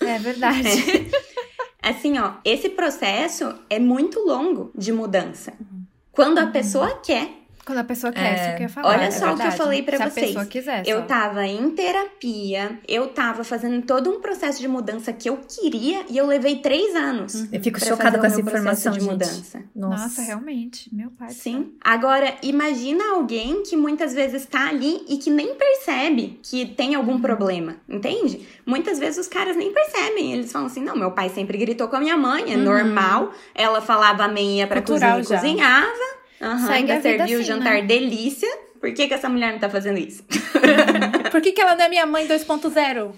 [0.00, 0.68] É verdade.
[1.82, 5.52] Assim, ó, esse processo é muito longo de mudança.
[6.12, 7.39] Quando a pessoa quer,
[7.70, 8.34] Quando a pessoa quer, É.
[8.34, 8.88] isso que eu ia falar.
[8.88, 10.24] Olha é só o que eu falei pra Se vocês.
[10.24, 10.82] a pessoa quiser.
[10.88, 11.06] Eu só.
[11.06, 16.18] tava em terapia, eu tava fazendo todo um processo de mudança que eu queria e
[16.18, 17.46] eu levei três anos.
[17.52, 19.08] Eu fico chocada com essa informação, de gente.
[19.08, 19.62] mudança.
[19.74, 20.02] Nossa.
[20.02, 20.92] Nossa, realmente.
[20.92, 21.30] Meu pai.
[21.30, 21.74] Sim.
[21.80, 27.12] Agora, imagina alguém que muitas vezes tá ali e que nem percebe que tem algum
[27.12, 27.20] Uhum.
[27.20, 28.48] problema, entende?
[28.66, 30.32] Muitas vezes os caras nem percebem.
[30.32, 32.64] Eles falam assim: não, meu pai sempre gritou com a minha mãe, é Uhum.
[32.64, 33.32] normal.
[33.54, 35.36] Ela falava amém, ia pra Cultural cozinha e já.
[35.40, 36.19] cozinhava.
[36.40, 37.82] Segue ainda serviu o assim, jantar né?
[37.82, 38.48] delícia.
[38.80, 40.24] Por que, que essa mulher não tá fazendo isso?
[41.30, 43.12] Por que, que ela não é minha mãe 2.0?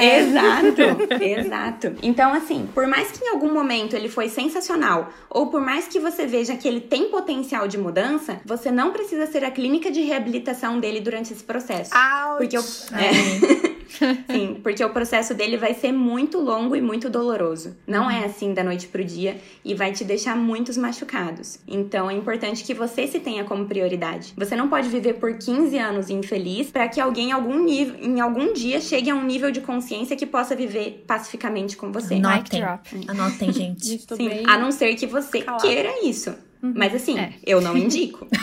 [0.00, 0.82] Exato,
[1.22, 1.94] exato.
[2.02, 6.00] Então, assim, por mais que em algum momento ele foi sensacional, ou por mais que
[6.00, 10.00] você veja que ele tem potencial de mudança, você não precisa ser a clínica de
[10.02, 11.90] reabilitação dele durante esse processo.
[12.38, 13.72] Porque o, é.
[14.30, 17.76] Sim, porque o processo dele vai ser muito longo e muito doloroso.
[17.86, 21.58] Não é assim da noite pro dia e vai te deixar muitos machucados.
[21.68, 24.32] Então é importante que você se tenha como prioridade.
[24.36, 28.52] Você não pode viver por 15 anos infeliz para que alguém em algum em algum
[28.52, 32.14] dia chegue a um nível de consciência que possa viver pacificamente com você.
[32.14, 32.60] Anotem.
[32.60, 32.88] drop.
[33.08, 33.98] Anotem, gente.
[33.98, 35.62] Sim, bem a não ser que você calada.
[35.62, 36.34] queira isso.
[36.60, 37.32] Mas assim, É.
[37.44, 38.26] eu não indico.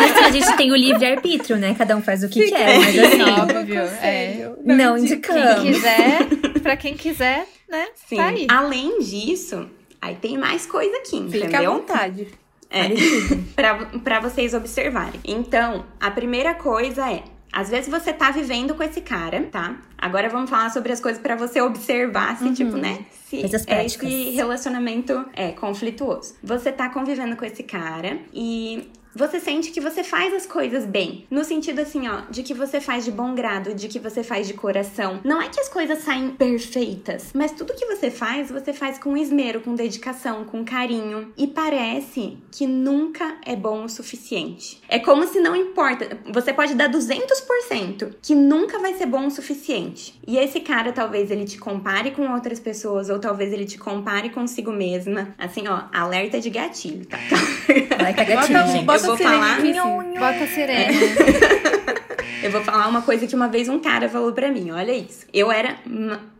[0.00, 1.74] Mas a gente tem o livre-arbítrio, né?
[1.76, 2.78] Cada um faz o que quer.
[2.78, 3.80] Mas assim, Óbvio.
[4.02, 4.50] É.
[4.64, 5.62] não Quem indicamos.
[5.62, 6.26] quiser,
[6.62, 7.86] pra quem quiser, né?
[8.08, 8.16] Sim.
[8.16, 8.46] Tá aí.
[8.50, 9.68] Além disso,
[10.00, 11.72] aí tem mais coisa aqui, Fica à entendeu?
[11.74, 12.28] vontade.
[12.68, 12.82] É,
[13.54, 15.20] pra, pra vocês observarem.
[15.24, 17.22] Então, a primeira coisa é.
[17.52, 19.76] Às vezes você tá vivendo com esse cara, tá?
[19.98, 23.04] Agora vamos falar sobre as coisas pra você observar se, tipo, né?
[23.26, 26.34] Se Coisas é esse relacionamento é conflituoso.
[26.42, 31.26] Você tá convivendo com esse cara e você sente que você faz as coisas bem.
[31.30, 34.46] No sentido assim, ó, de que você faz de bom grado, de que você faz
[34.46, 35.20] de coração.
[35.24, 39.16] Não é que as coisas saem perfeitas, mas tudo que você faz, você faz com
[39.16, 41.32] esmero, com dedicação, com carinho.
[41.36, 44.80] E parece que nunca é bom o suficiente.
[44.88, 46.18] É como se não importa.
[46.32, 50.18] Você pode dar 200%, que nunca vai ser bom o suficiente.
[50.26, 54.30] E esse cara, talvez ele te compare com outras pessoas, ou talvez ele te compare
[54.30, 55.34] consigo mesma.
[55.38, 57.18] Assim, ó, alerta de gatilho, tá?
[57.98, 58.84] Alerta gatilho, Bota, gente.
[58.84, 59.72] bota Eu vou falar- assim.
[60.20, 60.96] Bota a sirene.
[62.42, 65.26] Eu vou falar uma coisa que uma vez um cara falou pra mim, olha isso.
[65.32, 65.76] Eu era.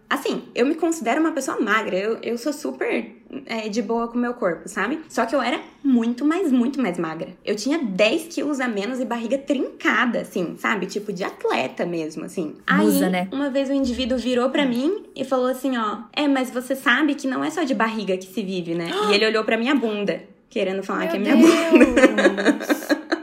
[0.09, 1.94] Assim, eu me considero uma pessoa magra.
[1.96, 3.14] Eu, eu sou super
[3.46, 4.99] é, de boa com o meu corpo, sabe?
[5.09, 7.29] Só que eu era muito mais, muito mais magra.
[7.44, 10.87] Eu tinha 10 quilos a menos e barriga trincada, assim, sabe?
[10.87, 12.57] Tipo de atleta mesmo, assim.
[12.73, 13.29] Musa, Aí, né?
[13.31, 17.14] uma vez o indivíduo virou pra mim e falou assim: ó, é, mas você sabe
[17.14, 18.90] que não é só de barriga que se vive, né?
[19.11, 22.58] E ele olhou pra minha bunda, querendo falar que é minha bunda.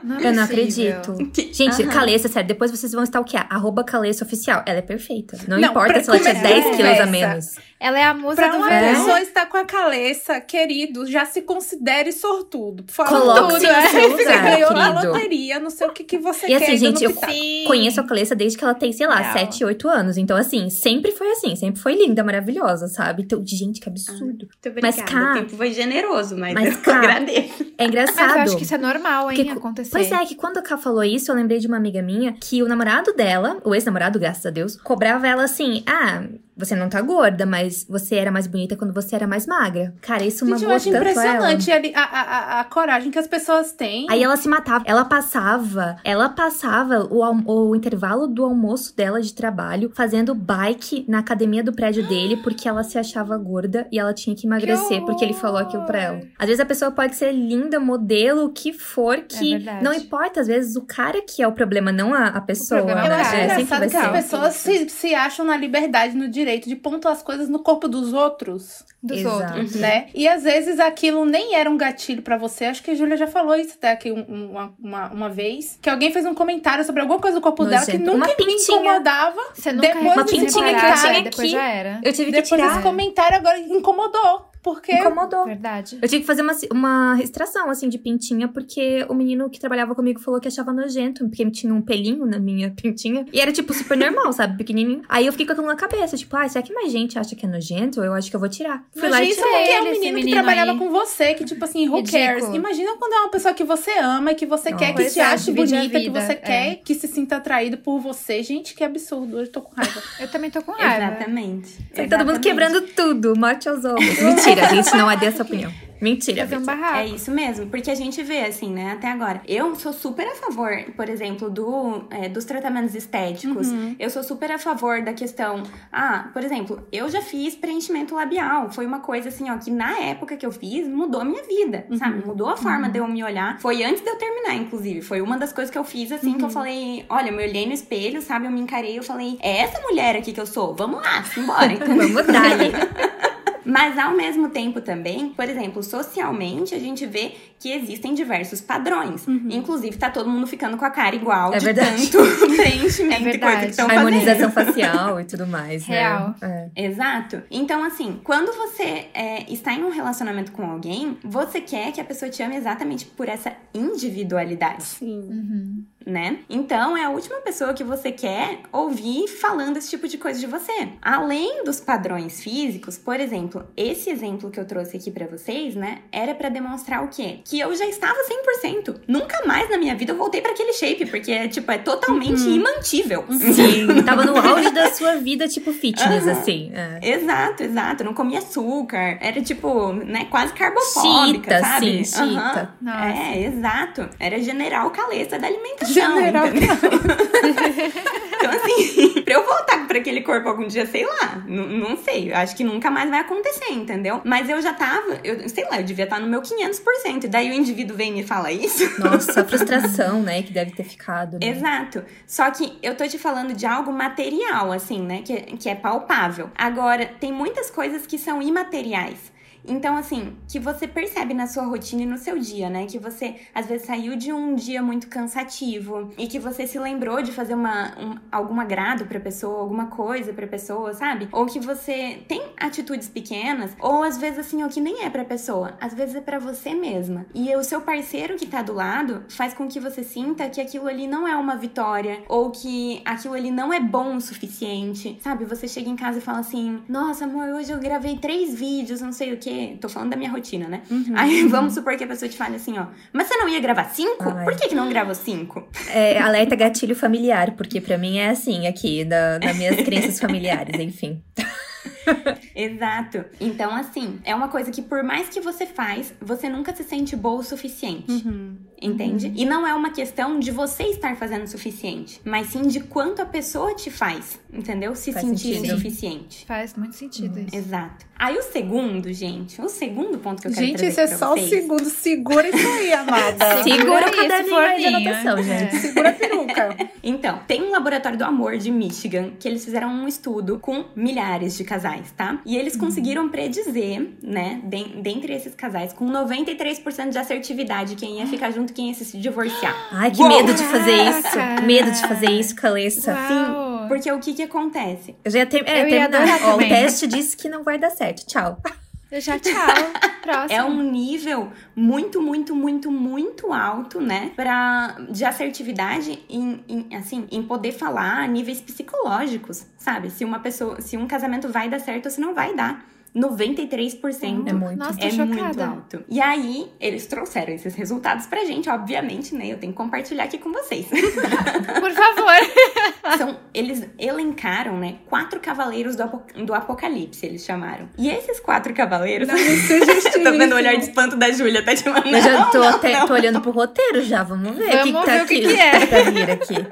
[0.03, 1.13] Não é Eu não acredito.
[1.33, 1.83] Que- Gente.
[1.87, 3.45] Caleça, sério, depois vocês vão stalkear.
[3.49, 4.63] Arroba Caleça Oficial.
[4.65, 5.37] Ela é perfeita.
[5.47, 7.55] Não, Não, importa se ela tinha começar 10 a quilos a menos.
[7.79, 8.89] Ela é a musa Pra do uma verão.
[8.95, 12.83] pessoa estar com a cabeça, querido, já se considere sortudo.
[12.83, 13.87] Por favor, tudo, no é.
[13.87, 16.55] Você lugar, ganhou na loteria, não sei o que, que você E quer.
[16.55, 19.33] assim, ainda gente, no eu conheço a Caleça desde que ela tem, sei lá, Real.
[19.33, 20.17] 7, 8 anos.
[20.17, 21.55] Então, assim, sempre foi assim.
[21.55, 23.21] Sempre foi linda, maravilhosa, sabe?
[23.23, 24.25] Então, gente, que absurdo.
[24.25, 24.47] Muito
[24.81, 27.63] Mas, cá- O tempo foi generoso, mas, Mas, eu cá- agradeço.
[27.63, 28.37] É Mas engraçado.
[28.37, 29.91] eu acho que isso é normal, hein, Porque- acontecer.
[29.91, 32.63] Pois é, que quando a Ká falou isso, eu lembrei de uma amiga minha que
[32.63, 36.23] o namorado dela, o ex-namorado, graças a Deus, cobrava ela assim: ah,
[36.57, 39.93] você não tá gorda, mas você era mais bonita quando você era mais magra.
[40.01, 40.97] Cara, isso Gente, magoou tanto ela.
[40.99, 44.07] impressionante a, a, a, coragem que as pessoas têm.
[44.09, 44.83] Aí ela se matava.
[44.87, 51.19] Ela passava, ela passava o, o intervalo do almoço dela de trabalho fazendo bike na
[51.19, 55.23] academia do prédio dele porque ela se achava gorda e ela tinha que emagrecer porque
[55.23, 56.21] ele falou aquilo pra ela.
[56.39, 59.83] Às vezes a pessoa pode ser linda, modelo, o que for, que verdade.
[59.83, 60.41] não importa.
[60.41, 62.81] Às vezes o cara que é o problema, não a, a pessoa.
[62.81, 63.21] problema é o né?
[63.21, 64.11] É, sempre engraçado vai que as ser.
[64.11, 68.13] pessoas se, se acham na liberdade, no direito de pontuar as coisas no corpo dos
[68.13, 69.35] outros, Dos Exato.
[69.59, 69.75] outros.
[69.75, 70.07] né?
[70.13, 72.65] E às vezes aquilo nem era um gatilho pra você.
[72.65, 75.77] Acho que a Júlia já falou isso até aqui um- um- uma, uma, uma vez.
[75.81, 78.35] Que alguém fez um comentário sobre alguma coisa do corpo dela que nunca Uma me
[78.35, 78.77] pintinha.
[78.79, 79.39] incomodava.
[79.53, 81.49] Você nunca Depois Uma pintinha que tinha e depois aqui.
[81.49, 82.01] já era.
[82.03, 82.73] Eu tive que Depois tirar.
[82.73, 84.46] esse comentário agora incomodou.
[84.61, 85.45] Porque Incomodou.
[85.45, 85.97] Verdade.
[86.01, 89.95] Eu tive que fazer uma, uma restrição, assim, de pintinha, porque o menino que trabalhava
[89.95, 93.25] comigo falou que achava nojento, porque tinha um pelinho na minha pintinha.
[93.31, 94.57] E era, tipo, super normal, sabe?
[94.57, 95.01] Pequenininho.
[95.07, 97.45] Aí eu fiquei com aquilo na cabeça, tipo, ah, será que mais gente acha que
[97.45, 98.03] é nojento?
[98.03, 98.83] Eu acho que eu vou tirar.
[98.93, 99.57] Fui lá Imagina e isso tirei.
[99.57, 100.77] porque é um esse menino, que menino trabalhava aí.
[100.77, 102.23] com você, que tipo assim, who Ridículo.
[102.23, 102.45] cares?
[102.55, 104.77] Imagina quando é uma pessoa que você ama, que você Não.
[104.77, 106.35] quer que te é, ache bonita, que você é.
[106.35, 108.43] quer que se sinta atraído por você.
[108.43, 109.39] Gente, que absurdo.
[109.39, 110.01] Eu tô com raiva.
[110.19, 111.15] Eu também tô com raiva.
[111.15, 111.67] Exatamente.
[111.93, 112.39] Sai todo mundo Exatamente.
[112.41, 114.17] quebrando tudo, morte aos homens.
[114.47, 115.71] Mentira, a gente não é dessa opinião.
[115.99, 116.43] Mentira.
[116.43, 116.97] Fazer um barraco.
[116.97, 119.41] É isso mesmo, porque a gente vê assim, né, até agora.
[119.47, 123.67] Eu sou super a favor, por exemplo, do, é, dos tratamentos estéticos.
[123.99, 125.63] Eu sou super a favor da questão.
[125.91, 128.69] Ah, por exemplo, eu já fiz preenchimento labial.
[128.69, 131.85] Foi uma coisa assim, ó, que na época que eu fiz mudou a minha vida,
[131.97, 132.25] sabe?
[132.25, 133.59] Mudou a forma de eu me olhar.
[133.59, 135.01] Foi antes de eu terminar, inclusive.
[135.01, 137.65] Foi uma das coisas que eu fiz assim que eu falei: olha, eu me olhei
[137.65, 138.45] no espelho, sabe?
[138.45, 140.75] Eu me encarei e eu falei: é essa mulher aqui que eu sou.
[140.75, 141.73] Vamos lá, simbora.
[141.73, 142.09] entendeu?
[142.13, 143.26] Vamos dar
[143.67, 149.27] Mas ao mesmo tempo também, por exemplo, socialmente a gente vê que existem diversos padrões.
[149.27, 152.07] Inclusive, tá todo mundo ficando com a cara igual É de verdade.
[152.09, 154.05] tanto preenchimento É e coisa que estão fazendo.
[154.07, 155.95] Harmonização facial e tudo mais, né?
[155.95, 156.35] Real.
[156.41, 156.69] É.
[156.75, 157.41] Exato.
[157.51, 162.05] Então, assim, quando você é, está em um relacionamento com alguém, você quer que a
[162.05, 165.19] pessoa te ame exatamente por essa individualidade, Sim.
[165.29, 165.83] Uhum.
[166.05, 166.37] Né?
[166.49, 170.45] Então, é a última pessoa que você quer ouvir falando esse tipo de coisa de
[170.47, 170.89] você.
[171.01, 175.99] Além dos padrões físicos, por exemplo, esse exemplo que eu trouxe aqui pra vocês, né,
[176.11, 177.39] era pra demonstrar o quê?
[177.43, 178.17] Que eu já estava
[178.63, 179.01] 100%.
[179.07, 182.41] Nunca mais na minha vida eu voltei pra aquele shape, porque é tipo, é totalmente
[182.47, 183.25] imantível.
[183.29, 186.31] Sim, tava no auge da sua vida, tipo fitness, Aham.
[186.31, 186.71] assim.
[186.73, 186.99] É.
[187.01, 188.03] Exato, exato.
[188.03, 189.17] Não comia açúcar.
[189.19, 192.05] Era tipo, né, quase carbofóbica, Chita, sabe?
[192.05, 192.75] sim, chita.
[192.81, 193.05] Nossa.
[193.07, 194.09] É, exato.
[194.19, 195.96] Era general calesta da alimentação.
[196.01, 196.47] General
[198.37, 201.43] então, assim, pra eu voltar pra aquele corpo algum dia, sei lá.
[201.47, 202.31] Não sei.
[202.31, 204.21] Eu acho que nunca mais vai acontecer, entendeu?
[204.23, 207.23] Mas eu já tava, eu sei lá, eu devia estar no meu 500%.
[207.23, 208.99] E daí o indivíduo vem e me fala isso.
[208.99, 211.39] Nossa, a frustração, né, que deve ter ficado.
[211.39, 211.47] Né?
[211.47, 212.03] Exato.
[212.25, 215.21] Só que eu tô te falando de algo material, assim, né?
[215.23, 216.49] Que, que é palpável.
[216.55, 219.36] Agora, tem muitas coisas que são imateriais.
[219.67, 222.85] Então, assim, que você percebe na sua rotina e no seu dia, né?
[222.85, 227.21] Que você, às vezes, saiu de um dia muito cansativo e que você se lembrou
[227.21, 231.27] de fazer uma, um, algum agrado pra pessoa, alguma coisa pra pessoa, sabe?
[231.31, 235.25] Ou que você tem atitudes pequenas, ou às vezes, assim, o que nem é pra
[235.25, 237.25] pessoa, às vezes é para você mesma.
[237.33, 240.87] E o seu parceiro que tá do lado faz com que você sinta que aquilo
[240.87, 245.45] ali não é uma vitória, ou que aquilo ali não é bom o suficiente, sabe?
[245.45, 249.11] Você chega em casa e fala assim: Nossa, amor, hoje eu gravei três vídeos, não
[249.11, 249.37] sei o
[249.79, 250.81] Tô falando da minha rotina, né?
[250.89, 251.13] Uhum.
[251.15, 253.85] Aí vamos supor que a pessoa te fale assim: Ó, mas você não ia gravar
[253.85, 254.29] cinco?
[254.29, 254.43] Ai.
[254.43, 255.67] Por que, que não gravou cinco?
[255.89, 260.79] É, alerta gatilho familiar, porque para mim é assim aqui, da, das minhas crenças familiares,
[260.79, 261.21] enfim.
[262.55, 263.25] Exato.
[263.39, 267.15] Então, assim, é uma coisa que por mais que você faz, você nunca se sente
[267.15, 268.11] boa o suficiente.
[268.11, 268.57] Uhum.
[268.81, 269.27] Entende?
[269.27, 269.33] Uhum.
[269.35, 273.21] E não é uma questão de você estar fazendo o suficiente, mas sim de quanto
[273.21, 274.95] a pessoa te faz, entendeu?
[274.95, 275.65] Se faz sentir sentido.
[275.65, 276.45] insuficiente.
[276.45, 277.55] Faz muito sentido isso.
[277.55, 278.05] Exato.
[278.19, 281.17] Aí o segundo, gente, o segundo ponto que eu quero gente, trazer Gente, esse é
[281.17, 281.45] só vocês.
[281.45, 281.85] o segundo.
[281.85, 283.61] Segura isso aí, amada.
[283.63, 285.75] Segura o caderninho aí de anotação, gente.
[285.75, 285.79] É.
[285.79, 286.77] Segura a peruca.
[287.03, 291.55] Então, tem um laboratório do amor de Michigan que eles fizeram um estudo com milhares
[291.57, 292.39] de casais, tá?
[292.45, 292.81] E eles uhum.
[292.81, 298.89] conseguiram predizer, né, dentre esses casais, com 93% de assertividade, quem ia ficar junto, quem
[298.89, 299.75] ia se divorciar.
[299.91, 300.29] Ai, que Uou!
[300.29, 301.65] medo de fazer isso.
[301.65, 303.13] Medo de fazer isso, Calessa.
[303.13, 305.15] Sim, porque o que que acontece?
[305.23, 306.39] Eu já ia, ter, é, eu ia terminar.
[306.43, 308.25] Ó, o teste disse que não vai dar certo.
[308.25, 308.61] Tchau.
[309.11, 309.53] Já tchau.
[310.21, 310.59] Próximo.
[310.59, 314.31] É um nível muito, muito, muito, muito alto, né?
[314.35, 320.09] Pra, de assertividade em, em, assim, em poder falar a níveis psicológicos, sabe?
[320.09, 322.85] Se uma pessoa, se um casamento vai dar certo ou se não vai dar.
[323.17, 325.33] 93% é muito, Nossa, é chocada.
[325.43, 326.03] muito alto.
[326.07, 329.47] E aí, eles trouxeram esses resultados pra gente, obviamente, né?
[329.47, 330.85] Eu tenho que compartilhar aqui com vocês.
[331.79, 332.37] Por favor.
[333.17, 334.95] São, eles elencaram, né?
[335.07, 337.89] Quatro cavaleiros do, do apocalipse, eles chamaram.
[337.97, 339.27] E esses quatro cavaleiros.
[339.27, 342.59] Não, não tô vendo o olhar de espanto da Júlia, tá de Eu já tô,
[342.59, 343.07] não, até, não.
[343.07, 345.23] tô olhando pro roteiro já, vamos ver vamos o que, que tá ver aqui.
[345.23, 345.85] O que, que é.
[345.87, 346.67] Pra vir aqui.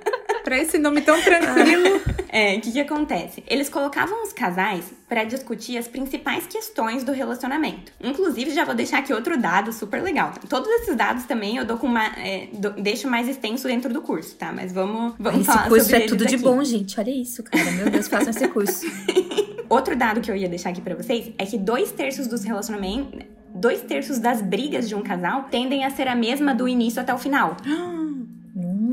[0.46, 2.02] Pra esse nome tão tranquilo.
[2.36, 3.42] É, o que que acontece?
[3.48, 7.94] Eles colocavam os casais para discutir as principais questões do relacionamento.
[8.04, 10.34] Inclusive, já vou deixar aqui outro dado super legal.
[10.50, 14.02] Todos esses dados também eu dou com uma, é, do, deixo mais extenso dentro do
[14.02, 14.52] curso, tá?
[14.52, 16.44] Mas vamos, vamos esse falar curso sobre é tudo eles de aqui.
[16.44, 17.00] bom, gente.
[17.00, 17.72] Olha isso, cara.
[17.72, 18.86] Meu Deus, façam esse curso.
[19.70, 23.18] Outro dado que eu ia deixar aqui para vocês é que dois terços dos relacionamentos,
[23.54, 27.14] dois terços das brigas de um casal tendem a ser a mesma do início até
[27.14, 27.56] o final.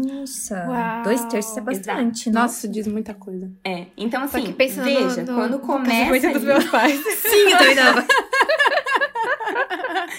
[0.05, 1.03] Nossa, Uau.
[1.05, 2.41] dois terços é bastante, né?
[2.41, 3.51] Nossa, diz muita coisa.
[3.65, 7.01] É, então assim, veja, no, no, quando começa dos ali- meus pais.
[7.19, 8.05] Sim, eu também.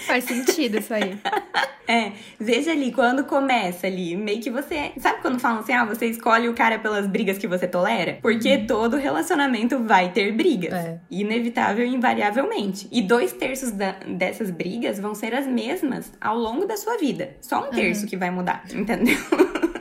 [0.08, 1.20] Faz sentido isso aí.
[1.88, 4.92] É, veja ali, quando começa ali, meio que você.
[4.98, 8.20] Sabe quando falam assim, ah, você escolhe o cara pelas brigas que você tolera?
[8.22, 10.74] Porque todo relacionamento vai ter brigas.
[10.74, 11.00] É.
[11.12, 12.88] Inevitável e invariavelmente.
[12.92, 17.36] E dois terços da- dessas brigas vão ser as mesmas ao longo da sua vida.
[17.42, 19.18] Só um terço que vai mudar, entendeu?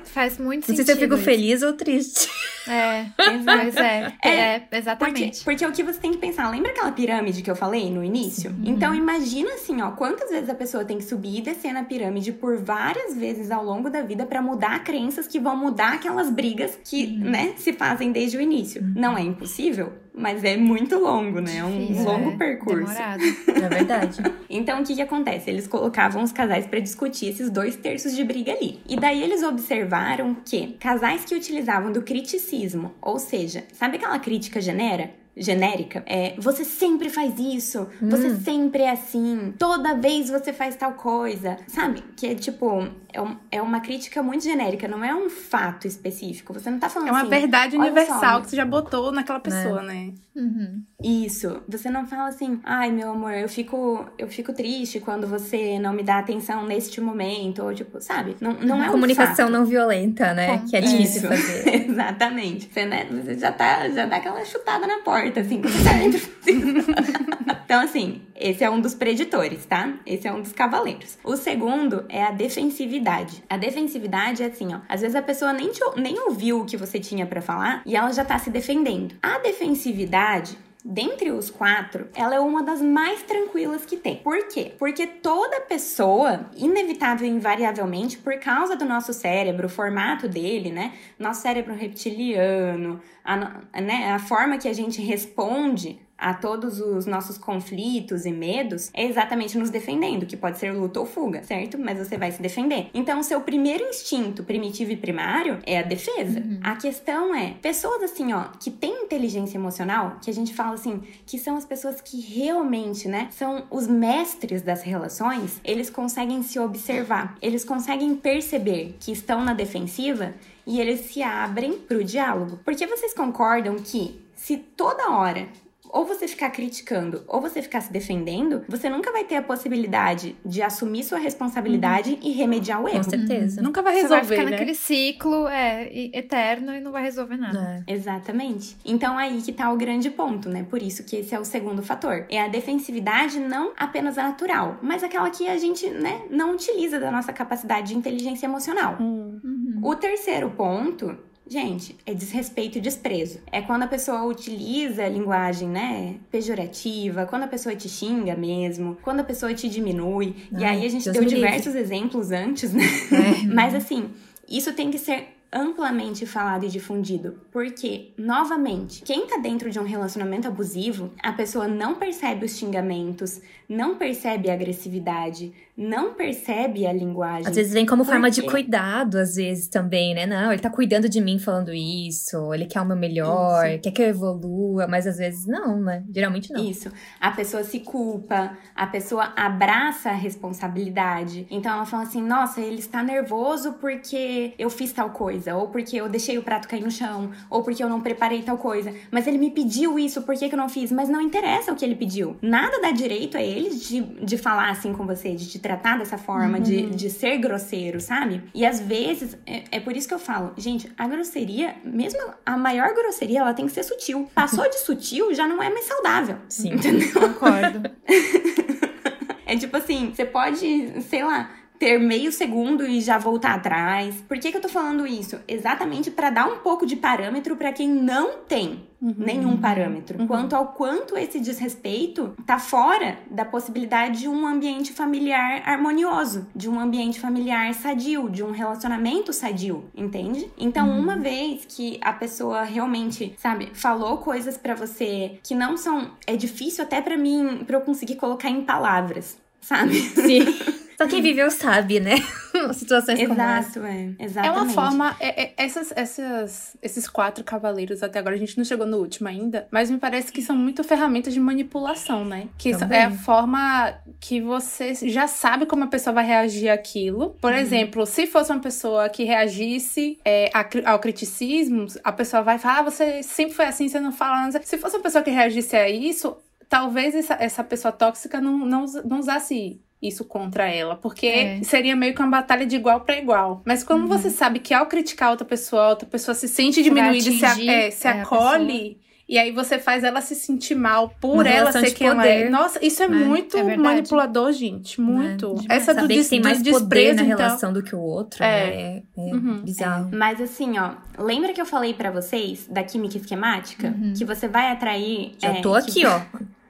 [0.04, 0.86] Faz muito Não sei sentido.
[0.86, 1.24] se eu fico isso.
[1.24, 2.28] feliz ou triste.
[2.68, 4.12] É, pois é.
[4.22, 5.44] É, É, Porque, exatamente.
[5.44, 8.54] porque o que você tem que pensar, lembra aquela pirâmide que eu falei no início?
[8.62, 12.32] Então imagina assim, ó, quantas vezes a pessoa tem que subir e descer na pirâmide
[12.32, 16.78] por várias vezes ao longo da vida pra mudar crenças que vão mudar aquelas brigas
[16.82, 18.82] que, né, se fazem desde o início.
[18.96, 21.58] Não é impossível, mas é muito longo, né?
[21.58, 22.36] É um Difícil, longo é.
[22.38, 22.94] percurso.
[22.94, 23.22] Demorado.
[23.46, 24.22] É verdade.
[24.54, 25.48] Então, o que que acontece?
[25.48, 28.80] Eles colocavam os casais pra discutir esses dois terços de briga ali.
[28.86, 34.60] E daí eles observaram que casais que utilizavam do criticismo, ou seja, sabe aquela crítica
[34.60, 35.10] genera?
[35.36, 40.92] Genérica, é você sempre faz isso, você sempre é assim, toda vez você faz tal
[40.92, 42.02] coisa, sabe?
[42.16, 46.52] Que é tipo, é, um- é uma crítica muito genérica, não é um fato específico.
[46.52, 49.10] Você não tá falando É uma assim, verdade "Olha universal só, que você já botou
[49.10, 50.12] naquela pessoa, né?
[50.34, 50.82] Uhum.
[51.02, 51.62] isso.
[51.68, 55.92] Você não fala assim, ai meu amor, eu fico, eu fico triste quando você não
[55.92, 58.36] me dá atenção neste momento, ou tipo, sabe?
[58.40, 59.50] Não, não é um Comunicação fato.
[59.50, 60.62] não violenta, né?
[60.70, 61.28] Que é difícil Isso.
[61.28, 61.84] fazer.
[61.90, 62.68] Exatamente.
[62.72, 66.32] Você, né, você já tá, já dá aquela chutada na porta, assim, quando você.
[67.72, 69.94] Então, assim, esse é um dos preditores, tá?
[70.04, 71.16] Esse é um dos cavaleiros.
[71.24, 73.42] O segundo é a defensividade.
[73.48, 74.80] A defensividade é assim, ó.
[74.86, 77.96] Às vezes a pessoa nem, te, nem ouviu o que você tinha pra falar e
[77.96, 79.14] ela já tá se defendendo.
[79.22, 80.58] A defensividade.
[80.84, 84.16] Dentre os quatro, ela é uma das mais tranquilas que tem.
[84.16, 84.74] Por quê?
[84.78, 90.92] Porque toda pessoa, inevitável e invariavelmente, por causa do nosso cérebro, o formato dele, né?
[91.16, 93.36] Nosso cérebro reptiliano, a,
[93.80, 94.12] né?
[94.12, 99.58] a forma que a gente responde a todos os nossos conflitos e medos é exatamente
[99.58, 101.76] nos defendendo, que pode ser luta ou fuga, certo?
[101.76, 102.88] Mas você vai se defender.
[102.94, 106.38] Então, o seu primeiro instinto primitivo e primário é a defesa.
[106.38, 106.60] Uhum.
[106.62, 111.02] A questão é, pessoas assim, ó, que têm inteligência emocional, que a gente fala assim,
[111.26, 116.58] que são as pessoas que realmente, né, são os mestres das relações, eles conseguem se
[116.58, 120.32] observar, eles conseguem perceber que estão na defensiva
[120.64, 122.60] e eles se abrem para o diálogo.
[122.64, 125.46] Porque vocês concordam que se toda hora
[125.92, 130.34] ou você ficar criticando ou você ficar se defendendo, você nunca vai ter a possibilidade
[130.44, 132.18] de assumir sua responsabilidade uhum.
[132.22, 133.04] e remediar o erro.
[133.04, 133.60] Com certeza.
[133.60, 133.66] Uhum.
[133.66, 134.22] Nunca vai resolver.
[134.22, 134.50] Você vai ficar né?
[134.52, 137.84] naquele ciclo é, eterno e não vai resolver nada.
[137.86, 137.92] É.
[137.92, 138.76] Exatamente.
[138.84, 140.66] Então aí que tá o grande ponto, né?
[140.68, 142.26] Por isso que esse é o segundo fator.
[142.30, 146.98] É a defensividade não apenas a natural, mas aquela que a gente, né, não utiliza
[146.98, 148.96] da nossa capacidade de inteligência emocional.
[148.98, 149.80] Uhum.
[149.82, 151.16] O terceiro ponto
[151.52, 153.38] Gente, é desrespeito e desprezo.
[153.52, 158.96] É quando a pessoa utiliza a linguagem, né, pejorativa, quando a pessoa te xinga mesmo,
[159.02, 160.34] quando a pessoa te diminui.
[160.54, 161.80] Ai, e aí a gente Deus deu diversos livre.
[161.82, 162.82] exemplos antes, né?
[162.82, 163.44] É.
[163.52, 164.08] Mas assim,
[164.48, 167.42] isso tem que ser amplamente falado e difundido.
[167.50, 173.42] Porque, novamente, quem tá dentro de um relacionamento abusivo, a pessoa não percebe os xingamentos,
[173.68, 177.48] não percebe a agressividade, não percebe a linguagem.
[177.48, 180.26] Às vezes vem como forma de cuidado, às vezes também, né?
[180.26, 183.80] Não, ele tá cuidando de mim falando isso, ele quer o meu melhor, isso.
[183.80, 186.04] quer que eu evolua, mas às vezes não, né?
[186.14, 186.62] Geralmente não.
[186.62, 186.92] Isso.
[187.18, 191.46] A pessoa se culpa, a pessoa abraça a responsabilidade.
[191.50, 195.96] Então ela fala assim: nossa, ele está nervoso porque eu fiz tal coisa, ou porque
[195.96, 198.92] eu deixei o prato cair no chão, ou porque eu não preparei tal coisa.
[199.10, 200.92] Mas ele me pediu isso, por que, que eu não fiz?
[200.92, 202.36] Mas não interessa o que ele pediu.
[202.42, 206.18] Nada dá direito a ele de, de falar assim com você, de te tratar dessa
[206.18, 206.62] forma, uhum.
[206.62, 208.42] de, de ser grosseiro, sabe?
[208.52, 212.56] E às vezes, é, é, por isso que eu falo, gente, a grosseria, mesmo a
[212.58, 214.28] maior grosseria, ela tem que ser sutil.
[214.34, 216.36] Passou de sutil, já não é mais saudável.
[216.48, 217.12] Sim, entendeu?
[217.12, 217.88] Concordo.
[219.46, 221.50] é tipo assim, você pode, sei lá,
[221.82, 224.14] ter meio segundo e já voltar atrás.
[224.28, 225.40] Por que, que eu tô falando isso?
[225.48, 229.14] Exatamente para dar um pouco de parâmetro para quem não tem uhum.
[229.18, 230.20] nenhum parâmetro.
[230.20, 230.28] Uhum.
[230.28, 236.70] Quanto ao quanto esse desrespeito tá fora da possibilidade de um ambiente familiar harmonioso, de
[236.70, 240.48] um ambiente familiar sadio, de um relacionamento sadio, entende?
[240.56, 241.00] Então, uhum.
[241.00, 246.36] uma vez que a pessoa realmente, sabe, falou coisas para você que não são é
[246.36, 249.94] difícil até para mim para eu conseguir colocar em palavras, sabe?
[249.94, 250.44] Sim.
[251.02, 252.16] Só quem viveu sabe, né?
[252.74, 253.88] Situações Exato, como essa.
[253.88, 254.14] é.
[254.20, 254.46] Exatamente.
[254.46, 255.16] É uma forma.
[255.18, 259.28] É, é, essas, essas, esses quatro cavaleiros, até agora a gente não chegou no último
[259.28, 262.48] ainda, mas me parece que são muito ferramentas de manipulação, né?
[262.56, 262.98] Que Também.
[262.98, 267.30] é a forma que você já sabe como a pessoa vai reagir àquilo.
[267.40, 267.58] Por uhum.
[267.58, 270.50] exemplo, se fosse uma pessoa que reagisse é,
[270.84, 274.50] ao criticismo, a pessoa vai falar: ah, você sempre foi assim, você não fala.
[274.62, 276.36] Se fosse uma pessoa que reagisse a isso,
[276.72, 281.62] talvez essa, essa pessoa tóxica não, não, não usasse isso contra ela, porque é.
[281.62, 283.60] seria meio que uma batalha de igual para igual.
[283.66, 284.08] Mas como uhum.
[284.08, 287.90] você sabe que ao criticar outra pessoa, outra pessoa se sente diminuída e se, é,
[287.90, 288.98] se é, acolhe.
[289.28, 292.48] E aí você faz ela se sentir mal por uma ela ser quem ela é.
[292.48, 294.98] Nossa, isso é, muito é manipulador, gente.
[294.98, 295.06] Né?
[295.06, 295.54] Muito.
[295.68, 295.76] É.
[295.76, 297.36] Essa do, des, tem mais do desprezo na então.
[297.36, 299.02] relação do que o outro, é, né?
[299.14, 299.62] é, é uhum.
[299.62, 300.10] bizarro.
[300.10, 303.88] Mas assim, ó, lembra que eu falei para vocês da química esquemática?
[303.88, 304.14] Uhum.
[304.16, 305.34] Que você vai atrair.
[305.38, 306.06] Já tô aqui, que...
[306.06, 306.20] ó.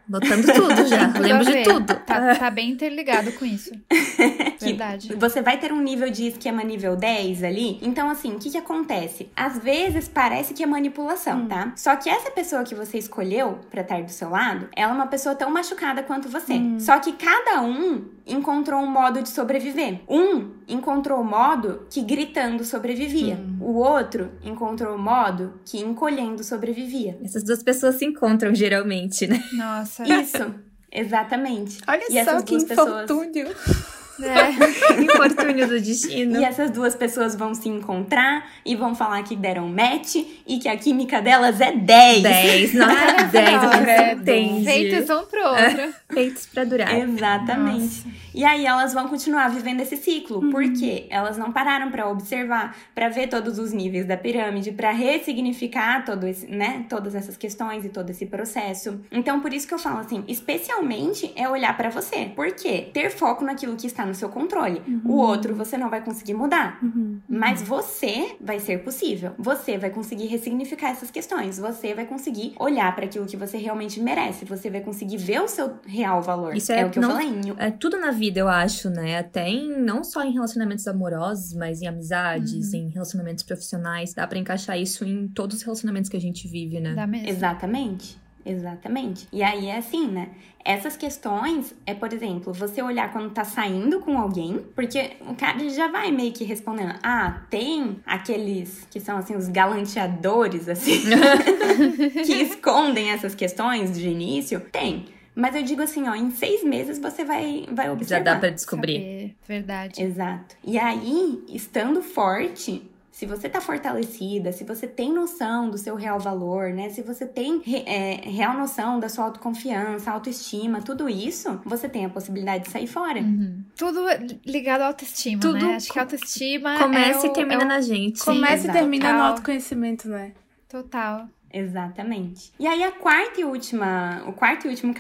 [0.07, 1.07] Botando tudo já.
[1.19, 1.95] Lembro de tudo.
[1.95, 3.71] Tá, tá, bem interligado com isso.
[4.61, 5.15] Verdade.
[5.17, 7.79] Você vai ter um nível de esquema nível 10 ali.
[7.83, 9.29] Então, assim, o que, que acontece?
[9.35, 11.49] Às vezes parece que é manipulação, hum.
[11.49, 11.73] tá?
[11.77, 15.07] Só que essa pessoa que você escolheu pra estar do seu lado, ela é uma
[15.07, 16.55] pessoa tão machucada quanto você.
[16.55, 16.79] Hum.
[16.79, 20.01] Só que cada um encontrou um modo de sobreviver.
[20.09, 23.35] Um encontrou o modo que gritando sobrevivia.
[23.35, 23.59] Hum.
[23.61, 27.19] O outro encontrou o modo que encolhendo sobrevivia.
[27.23, 29.43] Essas duas pessoas se encontram geralmente, né?
[29.53, 30.02] Nossa.
[30.07, 30.55] Isso,
[30.91, 31.79] exatamente.
[31.87, 33.49] Olha e só que infortúnio.
[33.49, 33.92] Pessoas...
[34.25, 36.41] É, infortúnio do destino.
[36.41, 40.17] E essas duas pessoas vão se encontrar e vão falar que deram match
[40.47, 42.23] e que a química delas é 10.
[42.23, 44.65] 10, nota 10, você entende.
[44.65, 45.81] Feitos um pro outro.
[45.81, 46.99] É, feitos pra durar.
[46.99, 48.07] Exatamente.
[48.07, 48.23] Nossa.
[48.35, 50.51] E aí elas vão continuar vivendo esse ciclo, uhum.
[50.51, 56.05] porque elas não pararam para observar, para ver todos os níveis da pirâmide, para ressignificar
[56.05, 59.01] todo esse, né, todas essas questões e todo esse processo.
[59.11, 62.31] Então, por isso que eu falo assim, especialmente é olhar para você.
[62.35, 62.89] Por quê?
[62.93, 64.83] Ter foco naquilo que está no seu controle.
[64.87, 65.13] Uhum.
[65.13, 67.19] O outro você não vai conseguir mudar, uhum.
[67.29, 69.33] mas você vai ser possível.
[69.39, 71.59] Você vai conseguir ressignificar essas questões.
[71.59, 74.45] Você vai conseguir olhar para aquilo que você realmente merece.
[74.45, 76.55] Você vai conseguir ver o seu real valor.
[76.55, 77.55] Isso é, é o que não, eu falei.
[77.59, 79.19] É tudo na vida eu acho, né?
[79.19, 82.81] Até em, não só em relacionamentos amorosos, mas em amizades, uhum.
[82.81, 84.13] em relacionamentos profissionais.
[84.13, 86.95] Dá para encaixar isso em todos os relacionamentos que a gente vive, né?
[86.95, 87.29] Dá mesmo.
[87.29, 88.22] Exatamente.
[88.45, 89.29] Exatamente.
[89.33, 90.29] E aí é assim, né?
[90.65, 95.69] Essas questões é, por exemplo, você olhar quando tá saindo com alguém, porque o cara
[95.69, 101.03] já vai meio que respondendo: ah, tem aqueles que são assim, os galanteadores, assim,
[102.25, 104.61] que escondem essas questões de início?
[104.61, 105.07] Tem.
[105.35, 108.19] Mas eu digo assim, ó, em seis meses você vai, vai observar.
[108.19, 108.95] Já dá pra descobrir.
[108.99, 109.37] Saber.
[109.49, 110.03] Verdade.
[110.03, 110.57] Exato.
[110.63, 112.83] E aí, estando forte,
[113.13, 116.89] se você tá fortalecida, se você tem noção do seu real valor, né?
[116.89, 122.09] Se você tem é, real noção da sua autoconfiança, autoestima, tudo isso, você tem a
[122.09, 123.21] possibilidade de sair fora.
[123.21, 123.63] Uhum.
[123.77, 124.01] Tudo
[124.47, 125.77] ligado à autoestima, Tudo né?
[125.77, 127.69] Acho que a autoestima Começa é e termina é o...
[127.69, 128.25] na gente.
[128.25, 128.79] Começa e exato.
[128.79, 130.33] termina no autoconhecimento, né?
[130.67, 131.29] Total.
[131.53, 132.51] Exatamente.
[132.59, 134.95] E aí a quarta e última, o quarto e último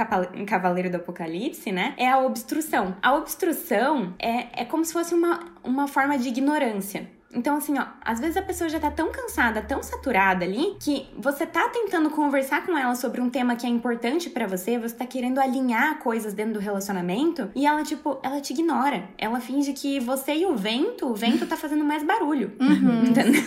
[0.46, 2.94] cavaleiro do apocalipse, né, é a obstrução.
[3.00, 7.08] A obstrução é, é como se fosse uma, uma forma de ignorância.
[7.34, 11.08] Então, assim, ó, às vezes a pessoa já tá tão cansada, tão saturada ali, que
[11.16, 14.94] você tá tentando conversar com ela sobre um tema que é importante pra você, você
[14.94, 19.08] tá querendo alinhar coisas dentro do relacionamento, e ela, tipo, ela te ignora.
[19.16, 22.52] Ela finge que você e o vento, o vento tá fazendo mais barulho.
[22.60, 23.42] Entendeu?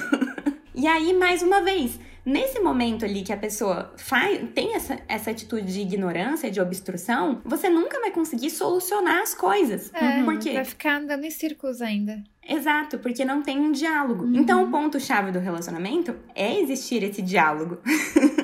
[0.74, 5.32] E aí, mais uma vez, nesse momento ali que a pessoa faz, tem essa, essa
[5.32, 9.92] atitude de ignorância, de obstrução, você nunca vai conseguir solucionar as coisas.
[9.94, 10.54] É, Por quê?
[10.54, 12.24] Vai ficar andando em círculos ainda.
[12.48, 14.30] Exato, porque não tem um diálogo.
[14.36, 17.80] Então, o ponto-chave do relacionamento é existir esse diálogo.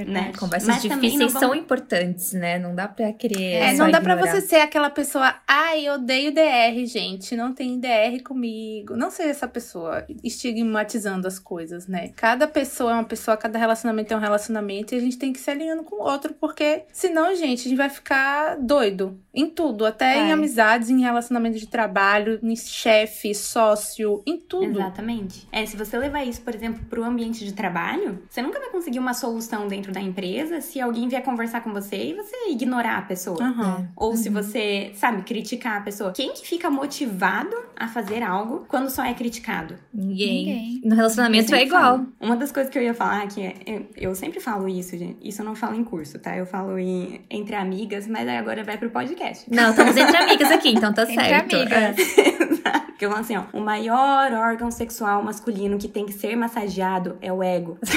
[0.00, 0.26] É verdade.
[0.26, 0.32] Né?
[0.38, 2.58] Conversas Mas difíceis não são importantes, né?
[2.58, 3.52] Não dá pra querer.
[3.52, 4.40] É, não dá pra ignorar.
[4.40, 8.96] você ser aquela pessoa, ai, eu odeio DR, gente, não tem DR comigo.
[8.96, 12.12] Não ser essa pessoa estigmatizando as coisas, né?
[12.16, 15.38] Cada pessoa é uma pessoa, cada relacionamento é um relacionamento e a gente tem que
[15.38, 19.84] se alinhando com o outro, porque senão, gente, a gente vai ficar doido em tudo,
[19.84, 20.32] até em Vai.
[20.32, 24.80] amizades, em relacionamento de trabalho, em chefe, sócio, em tudo.
[24.80, 25.46] Exatamente.
[25.52, 28.98] É, se você levar isso, por exemplo, pro ambiente de trabalho, você nunca vai conseguir
[28.98, 33.02] uma solução dentro da empresa se alguém vier conversar com você e você ignorar a
[33.02, 33.42] pessoa.
[33.42, 33.88] Aham.
[33.96, 36.12] Ou se você, sabe, criticar a pessoa.
[36.12, 39.74] Quem que fica motivado a fazer algo quando só é criticado?
[39.92, 40.44] Ninguém.
[40.46, 40.80] Ninguém.
[40.84, 41.82] No relacionamento é sempre igual.
[41.98, 42.12] falo.
[42.20, 45.16] Uma das coisas que eu ia falar que é, eu, eu sempre falo isso, gente.
[45.26, 46.36] Isso eu não falo em curso, tá?
[46.36, 49.52] Eu falo em, entre amigas, mas aí agora vai pro podcast.
[49.52, 51.56] Não, estamos entre amigas aqui, então tá Entre certo.
[51.56, 51.96] amigas.
[53.00, 57.16] Porque eu falo assim, ó, o maior órgão sexual masculino que tem que ser massageado
[57.22, 57.78] é o ego.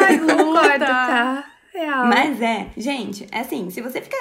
[0.00, 1.51] Ai, concordo, tá?
[1.74, 2.06] Real.
[2.06, 4.16] Mas é, gente, é assim, se você fica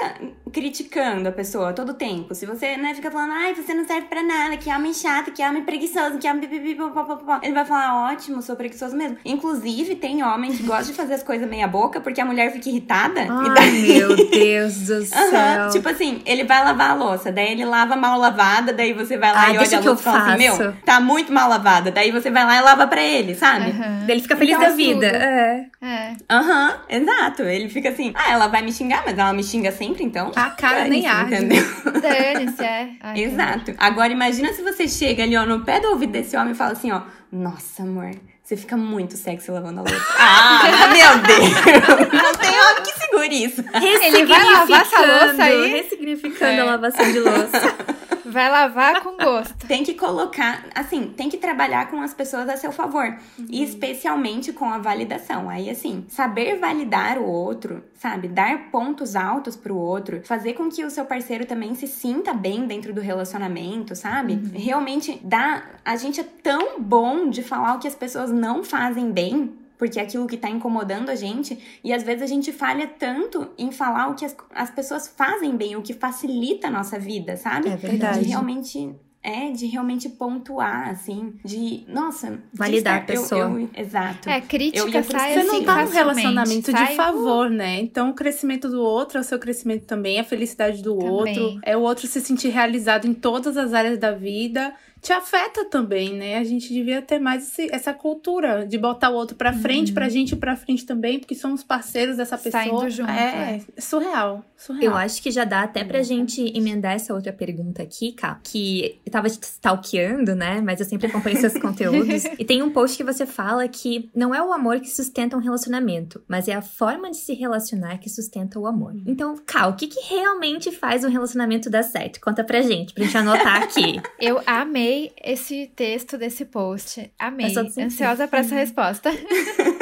[0.53, 4.23] criticando a pessoa todo tempo, se você, né, fica falando, ai, você não serve pra
[4.23, 8.41] nada, que homem chato, que homem preguiçoso, que homem pipipi, popopopó", ele vai falar, ótimo,
[8.41, 9.17] sou preguiçoso mesmo.
[9.25, 12.69] Inclusive, tem homem que gosta de fazer as coisas meia boca porque a mulher fica
[12.69, 13.21] irritada.
[13.21, 13.97] e Ai, daí...
[13.97, 15.69] meu Deus do céu.
[15.71, 19.33] Tipo assim, ele vai lavar a louça, daí ele lava mal lavada, daí você vai
[19.33, 20.61] lá Ah, e olha a louça e fala assim, faço.
[20.63, 21.91] meu, tá muito mal lavada.
[21.91, 23.71] Daí você vai lá e lava pra ele, sabe?
[23.71, 24.05] Aham.
[24.07, 25.07] Ele fica feliz Então, da vida.
[25.11, 25.21] tudo.
[25.21, 25.65] É.
[25.81, 26.13] É.
[26.29, 27.40] Aham, exato.
[27.43, 30.31] Ele fica assim, ah, ela vai me xingar, mas ela me xinga sempre, então.
[30.35, 31.35] A cara nem arde.
[31.35, 31.63] Entendeu?
[32.01, 32.89] Dane-se, é.
[33.01, 33.73] Ai, Exato.
[33.77, 36.73] Agora imagina se você chega ali, ó, no pé do ouvido desse homem e fala
[36.73, 38.11] assim, ó, nossa, amor,
[38.43, 40.05] você fica muito sexy lavando a louça.
[40.19, 42.21] ah, meu Deus!
[42.23, 43.63] Não tem homem que segure isso.
[43.75, 45.67] Ele vai lavar essa louça aí?
[45.71, 46.59] Ressignificando É.
[46.59, 47.75] a lavação de louça.
[48.23, 49.67] Vai lavar com gosto.
[49.67, 53.13] Tem que colocar, assim, tem que trabalhar com as pessoas a seu favor.
[53.49, 55.49] E especialmente com a validação.
[55.49, 58.29] Aí, assim, saber validar o outro, sabe?
[58.29, 60.21] Dar pontos altos pro outro.
[60.23, 64.39] Fazer com que o seu parceiro também se sinta bem dentro do relacionamento, sabe?
[64.53, 65.63] Realmente dá.
[65.83, 69.51] A gente é tão bom de falar o que as pessoas não fazem bem.
[69.81, 71.57] Porque é aquilo que tá incomodando a gente.
[71.83, 75.57] E às vezes a gente falha tanto em falar o que as, as pessoas fazem
[75.57, 77.67] bem, o que facilita a nossa vida, sabe?
[77.67, 78.19] É verdade.
[78.19, 78.95] De realmente.
[79.23, 81.83] É, de realmente pontuar, assim, de.
[81.87, 82.39] Nossa.
[82.53, 83.41] Validar de estar- a pessoa.
[83.41, 84.29] Eu, eu- exato.
[84.29, 87.49] É, Eu crítica ia pro- sai Você assim não tá num relacionamento Sai, de favor,
[87.49, 87.79] né?
[87.81, 91.09] Então o crescimento do outro é o seu crescimento também, a felicidade do Também.
[91.39, 94.73] outro, é o outro se sentir realizado em todas as áreas da vida.
[95.01, 96.37] Te afeta também, né?
[96.37, 100.07] A gente devia ter mais esse- essa cultura de botar o outro pra frente, pra
[100.09, 102.63] gente ir pra frente também, porque somos parceiros dessa pessoa.
[102.63, 104.83] Saindo junto, é, surreal, surreal.
[104.93, 108.99] Eu acho que já dá até pra gente emendar essa outra pergunta aqui, Ká, que
[109.05, 110.61] eu tava te stalkeando, né?
[110.61, 112.25] Mas eu sempre acompanho seus conteúdos.
[112.37, 115.39] E tem um post que você fala que não é o amor que sustenta um
[115.39, 118.93] relacionamento, mas é a forma de se relacionar que sustenta o amor.
[119.07, 122.19] Então, Ká, o que, que realmente faz um relacionamento dar certo?
[122.21, 123.99] Conta pra gente, pra gente anotar aqui.
[124.19, 124.90] Eu amei
[125.21, 127.11] esse texto desse post.
[127.17, 127.53] Amei.
[127.79, 129.09] Ansiosa pra essa resposta.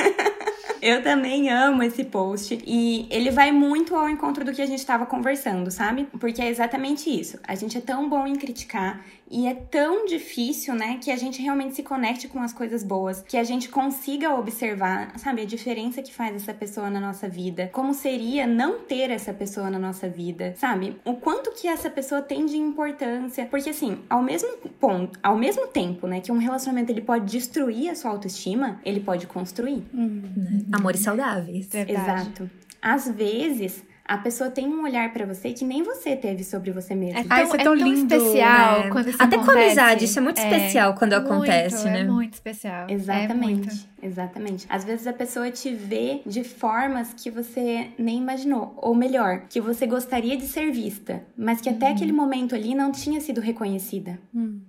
[0.82, 4.80] Eu também amo esse post e ele vai muito ao encontro do que a gente
[4.80, 6.08] estava conversando, sabe?
[6.20, 7.40] Porque é exatamente isso.
[7.48, 9.02] A gente é tão bom em criticar
[9.32, 13.24] E é tão difícil, né, que a gente realmente se conecte com as coisas boas,
[13.28, 17.70] que a gente consiga observar, sabe, a diferença que faz essa pessoa na nossa vida,
[17.72, 20.98] como seria não ter essa pessoa na nossa vida, sabe?
[21.06, 24.50] O quanto que essa pessoa tem de importância, porque assim, ao mesmo
[24.80, 29.00] ponto, ao mesmo tempo, né, que um relacionamento ele pode destruir a sua autoestima, ele
[29.00, 29.84] pode construir.
[29.94, 30.66] Uhum.
[30.72, 31.68] Amores saudáveis.
[31.68, 32.02] Verdade.
[32.02, 32.50] Exato.
[32.82, 36.96] Às vezes, a pessoa tem um olhar pra você que nem você teve sobre você
[36.96, 37.20] mesmo.
[37.20, 38.90] É tão, Ah, isso é é tão tão lindo, especial É.
[38.90, 39.66] quando isso Até com acontece.
[39.66, 42.00] amizade, isso é muito especial quando muito, acontece, né?
[42.00, 42.88] É muito especial.
[42.90, 43.76] É Exatamente, muito.
[44.02, 44.66] exatamente.
[44.70, 49.62] Às vezes a pessoa te vê de formas que você nem imaginou, ou melhor, que
[49.62, 54.18] você gostaria de ser vista, mas que até aquele momento ali não tinha sido reconhecida.
[54.34, 54.60] Uhum,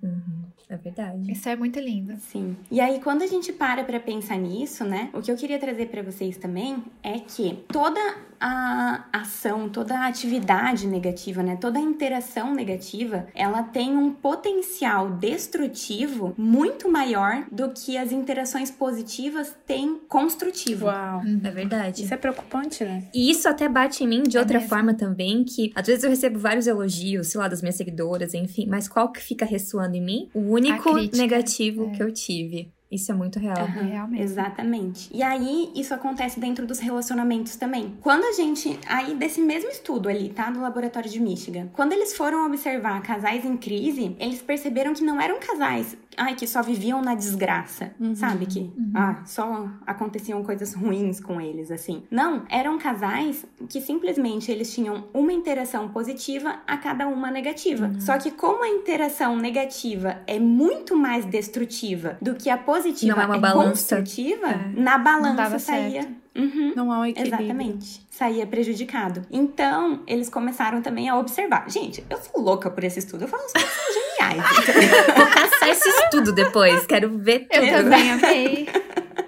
[0.73, 1.31] é verdade.
[1.31, 2.15] Isso é muito lindo.
[2.17, 2.55] Sim.
[2.69, 5.09] E aí quando a gente para pra pensar nisso, né?
[5.13, 7.99] O que eu queria trazer pra vocês também é que toda
[8.43, 11.57] a ação, toda a atividade negativa, né?
[11.61, 18.71] Toda a interação negativa, ela tem um potencial destrutivo muito maior do que as interações
[18.71, 20.85] positivas têm construtivo.
[20.87, 21.21] Uau.
[21.43, 22.03] É verdade.
[22.03, 23.03] Isso é preocupante, né?
[23.13, 24.69] E isso até bate em mim de É outra mesmo.
[24.69, 28.65] forma também, que às vezes eu recebo vários elogios, sei lá, das minhas seguidoras, enfim,
[28.67, 30.29] mas qual que fica ressoando em mim?
[30.33, 31.97] O único crítica, negativo é.
[31.97, 32.71] que eu tive.
[32.91, 33.57] Isso é muito real.
[33.57, 34.21] Aham, Realmente.
[34.21, 35.09] Exatamente.
[35.13, 37.95] E aí, isso acontece dentro dos relacionamentos também.
[38.01, 38.77] Quando a gente.
[38.85, 40.51] Aí, desse mesmo estudo ali, tá?
[40.51, 41.69] Do laboratório de Michigan.
[41.71, 45.95] Quando eles foram observar casais em crise, eles perceberam que não eram casais.
[46.17, 47.91] Ai, que só viviam na desgraça.
[48.15, 48.45] Sabe?
[48.45, 52.03] Que ah, só aconteciam coisas ruins com eles, assim.
[52.11, 57.91] Não, eram casais que simplesmente eles tinham uma interação positiva a cada uma negativa.
[57.99, 63.21] Só que como a interação negativa é muito mais destrutiva do que a positiva Não
[63.23, 63.69] é uma é balança.
[63.69, 64.79] construtiva, É.
[64.79, 66.01] na balança saía.
[66.03, 66.20] certo.
[66.35, 66.73] Uhum.
[66.75, 67.43] Não há um equilíbrio.
[67.45, 68.05] Exatamente.
[68.09, 69.25] Saía prejudicado.
[69.29, 71.69] Então, eles começaram também a observar.
[71.69, 73.23] Gente, eu sou louca por esse estudo.
[73.23, 74.43] Eu falo, os caras são geniais.
[75.17, 77.65] Vou caçar esse estudo depois, quero ver tudo.
[77.65, 78.69] Eu também amei.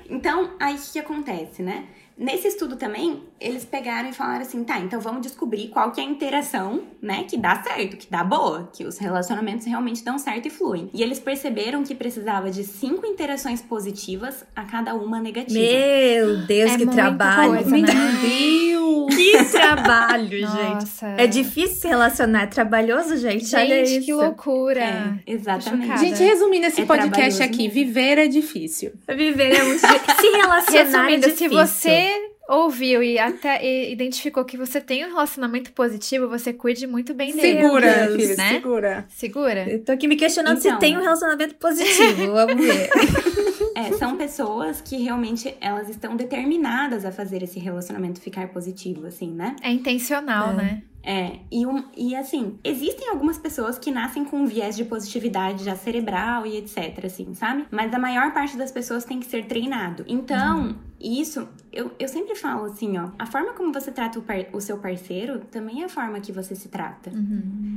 [0.09, 1.85] Então, aí o que, que acontece, né?
[2.17, 6.03] Nesse estudo também, eles pegaram e falaram assim, tá, então vamos descobrir qual que é
[6.03, 10.47] a interação, né, que dá certo, que dá boa, que os relacionamentos realmente dão certo
[10.47, 10.89] e fluem.
[10.93, 15.59] E eles perceberam que precisava de cinco interações positivas a cada uma negativa.
[15.59, 17.53] Meu Deus, É que trabalho.
[17.53, 17.93] coisa, Meu né?
[18.21, 19.15] Deus!
[19.15, 20.49] Que trabalho, gente.
[20.49, 21.07] Nossa.
[21.17, 23.53] É difícil se relacionar, é trabalhoso, gente.
[23.55, 24.05] Olha Gente, isso.
[24.05, 24.79] que loucura.
[24.83, 25.97] É, exatamente.
[25.99, 27.73] Gente, resumindo esse É podcast aqui, mesmo.
[27.73, 28.93] viver é difícil.
[29.07, 30.15] Viver é muito difícil.
[30.21, 31.49] Se relacionar é Resumindo, se difícil.
[31.67, 37.13] você ouviu e até e identificou que você tem um relacionamento positivo, você cuide muito
[37.13, 37.61] bem dele.
[37.61, 38.49] Segura, Deus, filho, né?
[38.49, 39.05] segura.
[39.09, 39.69] Segura.
[39.69, 40.73] Eu tô aqui me questionando Então.
[40.73, 42.31] se tem um relacionamento positivo.
[42.33, 42.89] Vamos ver.
[43.75, 49.31] É, são pessoas que realmente elas estão determinadas a fazer esse relacionamento ficar positivo, assim,
[49.31, 49.55] né?
[49.63, 50.53] É intencional, É.
[50.53, 50.83] né?
[51.05, 55.65] É, e, um, e assim, existem algumas pessoas que nascem com um viés de positividade
[55.65, 57.65] já cerebral e etc, assim, sabe?
[57.69, 60.05] Mas a maior parte das pessoas tem que ser treinado.
[60.07, 64.47] Então, isso, eu, eu sempre falo assim, ó, a forma como você trata o, par-
[64.53, 67.11] o seu parceiro também é a forma que você se trata.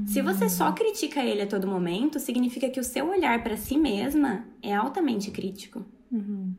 [0.06, 3.76] Se você só critica ele a todo momento, significa que o seu olhar pra si
[3.76, 5.84] mesma é altamente crítico.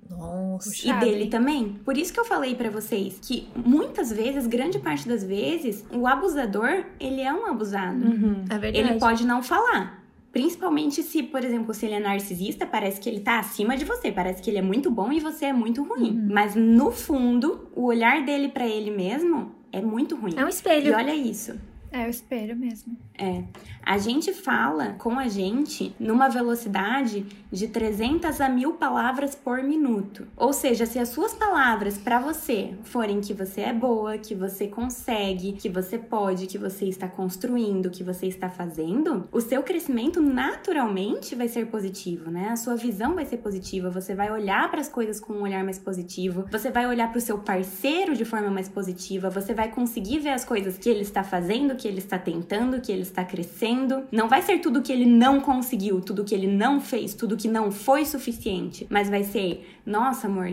[0.10, 0.70] Nossa.
[0.70, 1.30] E Puxado, dele hein?
[1.30, 1.74] também.
[1.86, 6.06] Por isso que eu falei pra vocês que muitas vezes, grande parte das vezes, o
[6.08, 8.06] abusador, ele é um abusado.
[8.50, 8.78] É verdade.
[8.78, 10.04] Ele pode não falar.
[10.32, 14.12] Principalmente se, por exemplo, se ele é narcisista, parece que ele tá acima de você,
[14.12, 16.12] parece que ele é muito bom e você é muito ruim.
[16.12, 16.28] Uhum.
[16.32, 20.34] Mas no fundo, o olhar dele pra ele mesmo é muito ruim.
[20.36, 20.96] É um E espelho.
[20.96, 21.56] olha isso.
[21.92, 22.98] É o espelho mesmo.
[23.18, 23.44] É.
[23.82, 30.28] A gente fala com a gente numa velocidade de 300 a 1000 palavras por minuto.
[30.36, 34.68] Ou seja, se as suas palavras pra você forem que você é boa, que você
[34.68, 40.22] consegue, que você pode, que você está construindo, que você está fazendo, o seu crescimento
[40.22, 42.50] naturalmente vai ser positivo, né?
[42.50, 45.64] A sua visão vai ser positiva, você vai olhar para as coisas com um olhar
[45.64, 49.72] mais positivo, você vai olhar para o seu parceiro de forma mais positiva, você vai
[49.72, 53.24] conseguir ver as coisas que ele está fazendo, que ele está tentando, que ele está
[53.24, 54.04] crescendo.
[54.12, 57.48] Não vai ser tudo que ele não conseguiu, tudo que ele não fez, tudo que
[57.48, 60.48] não foi suficiente, mas vai ser, nossa, amor,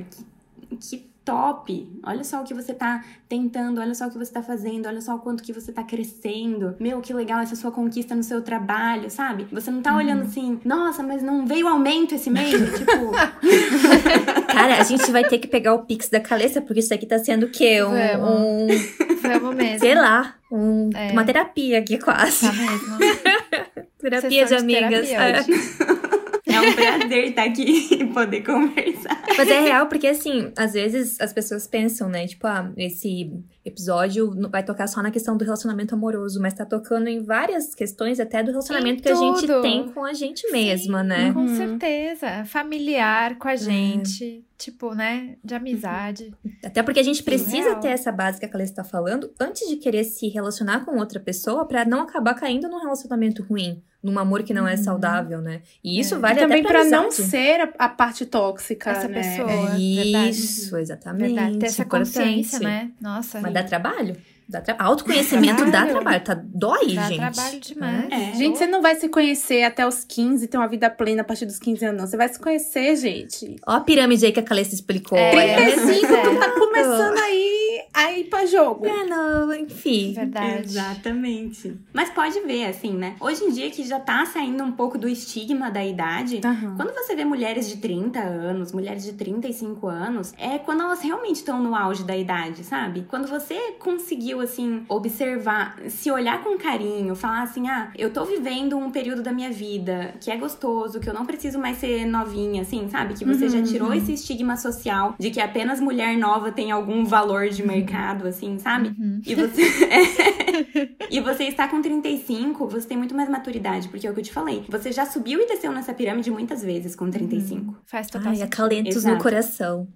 [0.71, 1.89] que, que top!
[2.03, 5.01] Olha só o que você tá tentando, olha só o que você tá fazendo, olha
[5.01, 6.77] só o quanto que você tá crescendo.
[6.79, 9.47] Meu, que legal essa sua conquista no seu trabalho, sabe?
[9.51, 12.51] Você não tá olhando assim, nossa, mas não veio aumento esse mês?
[12.79, 13.11] tipo,
[14.53, 17.19] Cara, a gente vai ter que pegar o Pix da Calessa, porque isso aqui tá
[17.19, 17.83] sendo o quê?
[17.83, 18.73] Um, Vamos.
[18.75, 19.05] um-
[19.41, 19.79] Vamos mesmo.
[19.81, 21.13] sei lá, um- É.
[21.13, 22.47] uma terapia aqui quase.
[22.47, 22.99] Tá mesmo.
[23.99, 25.09] terapia de Sessão de amigas.
[25.09, 25.95] terapia É.
[26.47, 29.25] É um prazer estar aqui e poder conversar.
[29.37, 32.27] Mas é real, porque assim, às vezes as pessoas pensam, né?
[32.29, 33.33] Tipo, ah, esse
[33.65, 38.21] episódio vai tocar só na questão do relacionamento amoroso, mas tá tocando em várias questões
[38.21, 41.33] até do relacionamento que a gente tem com a gente mesma, né?
[41.33, 41.57] Com uhum.
[41.57, 42.45] certeza.
[42.45, 44.45] Familiar com a gente.
[44.59, 45.37] Tipo, né?
[45.43, 46.33] De amizade.
[46.65, 47.81] Até porque a gente precisa Real.
[47.81, 51.19] ter essa base que a Calista tá falando antes de querer se relacionar com outra
[51.19, 54.85] pessoa para não acabar caindo num relacionamento ruim num amor que não é uhum.
[54.85, 55.63] saudável, né?
[55.83, 56.19] E isso é.
[56.19, 59.15] vale e também até pra, não ser a, a, parte tóxica essa né?
[59.15, 59.51] pessoa.
[59.51, 59.79] É.
[59.79, 61.35] Isso, exatamente.
[61.35, 61.59] Verdade.
[61.59, 62.91] Ter essa consciência, né?
[63.01, 63.41] Nossa.
[63.41, 64.17] Mas dá trabalho.
[64.49, 64.77] Dá tra...
[64.79, 66.35] Autoconhecimento dá trabalho, tá?
[66.35, 67.21] Dói, dá gente.
[67.21, 68.09] Dá trabalho demais.
[68.11, 68.35] É.
[68.35, 71.47] Gente, você não vai se conhecer até os 15, ter uma vida plena a partir
[71.47, 72.07] dos 15 anos, não.
[72.07, 73.57] Você vai se conhecer, gente.
[73.67, 75.17] Ó a pirâmide aí que a Calista explicou.
[75.17, 76.23] É, 35, é.
[76.23, 78.87] tu tá começando aí a ir pra jogo.
[78.87, 80.13] É, não, enfim.
[80.13, 80.65] Verdade.
[80.65, 81.77] Exatamente.
[81.93, 83.17] Mas pode ver, assim, né?
[83.21, 86.77] Hoje em dia que já tá saindo um pouco do estigma da idade, uhum.
[86.77, 91.37] quando você vê mulheres de 30 anos, mulheres de 35 anos, é quando elas realmente
[91.37, 93.07] estão no auge da idade, sabe?
[93.09, 98.25] Quando você conseguiu conseguiu, assim, observar, se olhar com carinho, falar assim: ah, eu tô
[98.25, 102.05] vivendo um período da minha vida que é gostoso, que eu não preciso mais ser
[102.05, 103.15] novinha, assim, sabe?
[103.15, 103.95] Que você uhum, já tirou uhum.
[103.95, 108.89] esse estigma social de que apenas mulher nova tem algum valor de mercado, assim, sabe?
[108.89, 109.21] Uhum.
[109.25, 109.63] E você.
[111.11, 114.25] e você está com 35, você tem muito mais maturidade, porque é o que eu
[114.25, 114.65] te falei.
[114.69, 117.71] Você já subiu e desceu nessa pirâmide muitas vezes com 35.
[117.71, 117.75] Uhum.
[117.87, 119.17] Faz total Ai, acalentos Exato.
[119.17, 119.89] no coração.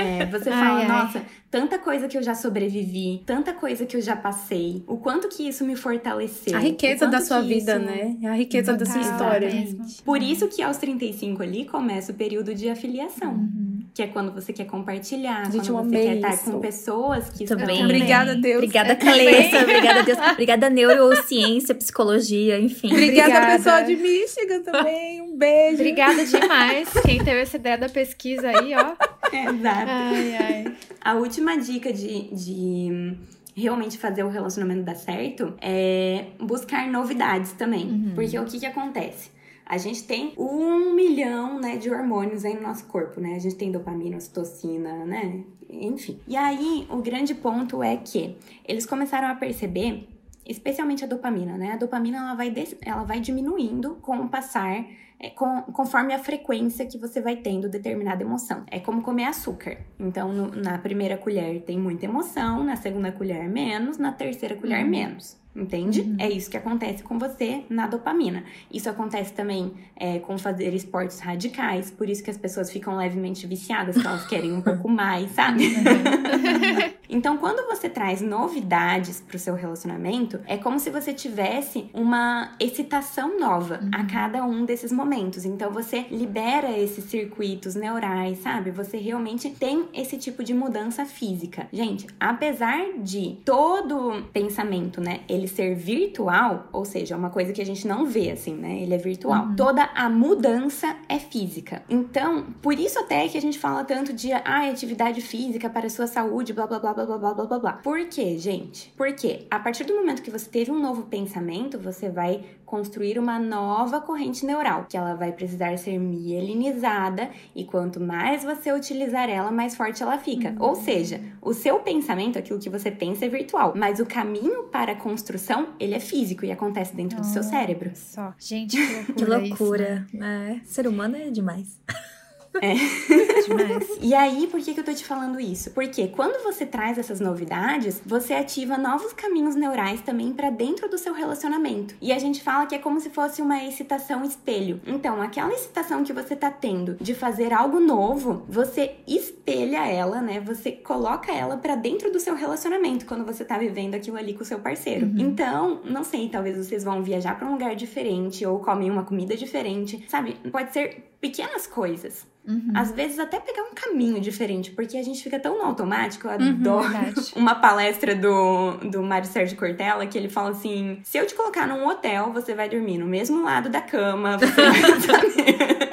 [0.00, 4.00] É, você fala, ai, nossa, tanta coisa que eu já sobrevivi, tanta coisa que eu
[4.00, 6.56] já passei, o quanto que isso me fortaleceu.
[6.56, 7.84] A riqueza da sua vida, isso...
[7.84, 8.16] né?
[8.28, 9.50] A riqueza da sua história.
[9.50, 9.84] Mesmo.
[10.04, 13.32] Por isso que aos 35 ali começa o período de afiliação.
[13.32, 13.79] Uhum.
[13.92, 17.70] Que é quando você quer compartilhar, Gente, quando você quer estar com pessoas que também.
[17.70, 17.84] estão...
[17.84, 18.56] Obrigada, Deus.
[18.56, 19.62] Obrigada, Calessa.
[19.62, 20.18] Obrigada, Deus.
[20.32, 22.88] Obrigada, neurociência, psicologia, enfim.
[22.92, 25.22] Obrigada, Obrigada, pessoal de Michigan também.
[25.22, 25.74] Um beijo.
[25.74, 26.88] Obrigada demais.
[27.04, 28.94] Quem teve essa ideia da pesquisa aí, ó.
[29.32, 29.90] Exato.
[29.90, 30.74] Ai, ai.
[31.00, 33.16] A última dica de, de
[33.56, 37.86] realmente fazer o relacionamento dar certo é buscar novidades também.
[37.86, 38.12] Uhum.
[38.14, 39.30] Porque o que que acontece?
[39.70, 43.36] A gente tem um milhão, né, de hormônios aí no nosso corpo, né?
[43.36, 45.44] A gente tem dopamina, ocitocina, né?
[45.70, 46.18] Enfim.
[46.26, 50.08] E aí, o grande ponto é que eles começaram a perceber,
[50.44, 51.70] especialmente a dopamina, né?
[51.70, 52.52] A dopamina, ela vai,
[52.82, 54.84] ela vai diminuindo com o passar
[55.20, 58.64] é, com, conforme a frequência que você vai tendo determinada emoção.
[58.68, 59.78] É como comer açúcar.
[60.00, 64.82] Então, no, na primeira colher tem muita emoção, na segunda colher menos, na terceira colher
[64.82, 64.90] uhum.
[64.90, 65.39] menos.
[65.54, 66.02] Entende?
[66.02, 66.16] Uhum.
[66.18, 68.44] É isso que acontece com você na dopamina.
[68.72, 73.48] Isso acontece também é, com fazer esportes radicais, por isso que as pessoas ficam levemente
[73.48, 75.66] viciadas, que elas querem um pouco mais, sabe?
[75.66, 76.92] Uhum.
[77.10, 83.38] então, quando você traz novidades pro seu relacionamento, é como se você tivesse uma excitação
[83.38, 83.90] nova uhum.
[83.92, 85.44] a cada um desses momentos.
[85.44, 88.70] Então, você libera esses circuitos neurais, sabe?
[88.70, 91.66] Você realmente tem esse tipo de mudança física.
[91.72, 95.20] Gente, apesar de todo pensamento, né?
[95.40, 98.80] Ele ser virtual, ou seja, é uma coisa que a gente não vê assim, né?
[98.80, 99.46] Ele é virtual.
[99.46, 99.56] Uhum.
[99.56, 101.82] Toda a mudança é física.
[101.88, 105.90] Então, por isso até que a gente fala tanto de ah, atividade física para a
[105.90, 107.72] sua saúde, blá blá blá blá blá blá blá blá blá.
[107.72, 108.92] Por quê, gente?
[108.96, 113.36] Porque a partir do momento que você teve um novo pensamento, você vai construir uma
[113.36, 119.50] nova corrente neural, que ela vai precisar ser mielinizada e quanto mais você utilizar ela,
[119.50, 120.50] mais forte ela fica.
[120.50, 120.68] Uhum.
[120.68, 124.92] Ou seja, o seu pensamento, aquilo que você pensa é virtual, mas o caminho para
[124.92, 127.90] a construção, ele é físico e acontece dentro oh, do seu cérebro.
[127.92, 128.32] Só.
[128.38, 129.40] Gente, que loucura.
[129.42, 130.06] que loucura.
[130.06, 130.60] Isso, né?
[130.62, 131.76] é, ser humano é demais.
[132.60, 132.74] É.
[133.46, 133.98] Demais.
[134.00, 135.70] e aí, por que, que eu tô te falando isso?
[135.70, 140.98] Porque quando você traz essas novidades, você ativa novos caminhos neurais também para dentro do
[140.98, 141.94] seu relacionamento.
[142.00, 144.80] E a gente fala que é como se fosse uma excitação espelho.
[144.86, 150.40] Então, aquela excitação que você tá tendo de fazer algo novo, você espelha ela, né?
[150.40, 154.42] Você coloca ela para dentro do seu relacionamento quando você tá vivendo aquilo ali com
[154.42, 155.06] o seu parceiro.
[155.06, 155.18] Uhum.
[155.18, 159.36] Então, não sei, talvez vocês vão viajar para um lugar diferente ou comem uma comida
[159.36, 160.36] diferente, sabe?
[160.50, 162.26] Pode ser pequenas coisas.
[162.46, 162.72] Uhum.
[162.74, 166.26] Às vezes até pegar um caminho diferente, porque a gente fica tão no automático.
[166.26, 166.88] Eu uhum, adoro
[167.36, 171.66] uma palestra do, do Mário Sérgio Cortella que ele fala assim: se eu te colocar
[171.66, 174.38] num hotel, você vai dormir no mesmo lado da cama.
[174.38, 174.80] Você vai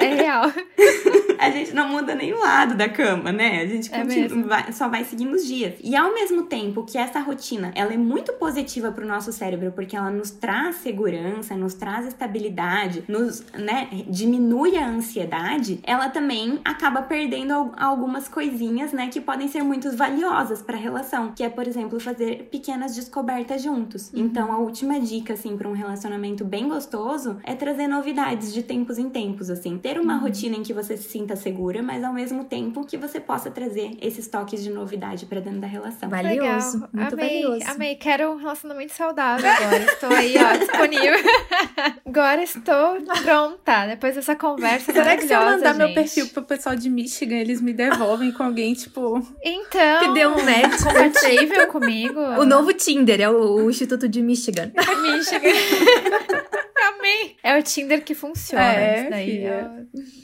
[0.00, 0.52] é real.
[1.38, 3.62] A gente não muda nem o lado da cama, né?
[3.62, 5.74] A gente É continua- vai- só vai seguindo os dias.
[5.82, 9.96] E ao mesmo tempo que essa rotina, ela é muito positiva pro nosso cérebro, porque
[9.96, 17.02] ela nos traz segurança, nos traz estabilidade, nos, né, diminui a ansiedade, ela também acaba
[17.02, 21.66] perdendo al- algumas coisinhas, né, que podem ser muito valiosas pra relação, que é, por
[21.66, 24.10] exemplo, fazer pequenas descobertas juntos.
[24.14, 28.98] Então, a última dica assim para um relacionamento bem gostoso é trazer novidades de tempos
[28.98, 32.44] em tempos, assim, ter uma rotina em que você se sinta segura, mas ao mesmo
[32.44, 36.08] tempo que você possa trazer esses toques de novidade pra dentro da relação.
[36.08, 36.78] Valioso.
[36.78, 36.88] Legal.
[36.92, 37.70] Muito amei, valioso.
[37.70, 37.94] amei.
[37.96, 39.84] Quero um relacionamento saudável agora.
[39.84, 41.18] Estou aí, ó, disponível.
[42.06, 43.86] agora estou pronta.
[43.88, 45.94] Depois dessa conversa Será que se eu mandar meu gente.
[45.96, 49.20] perfil pro pessoal de Michigan, eles me devolvem com alguém, tipo.
[49.44, 50.82] Então, Que deu um match.
[50.82, 52.20] compatível comigo.
[52.20, 54.72] O novo Tinder é o, o Instituto de Michigan.
[55.02, 55.48] Michigan.
[56.88, 57.36] Amei.
[57.42, 58.64] É o Tinder que funciona.
[58.64, 59.70] É, isso daí é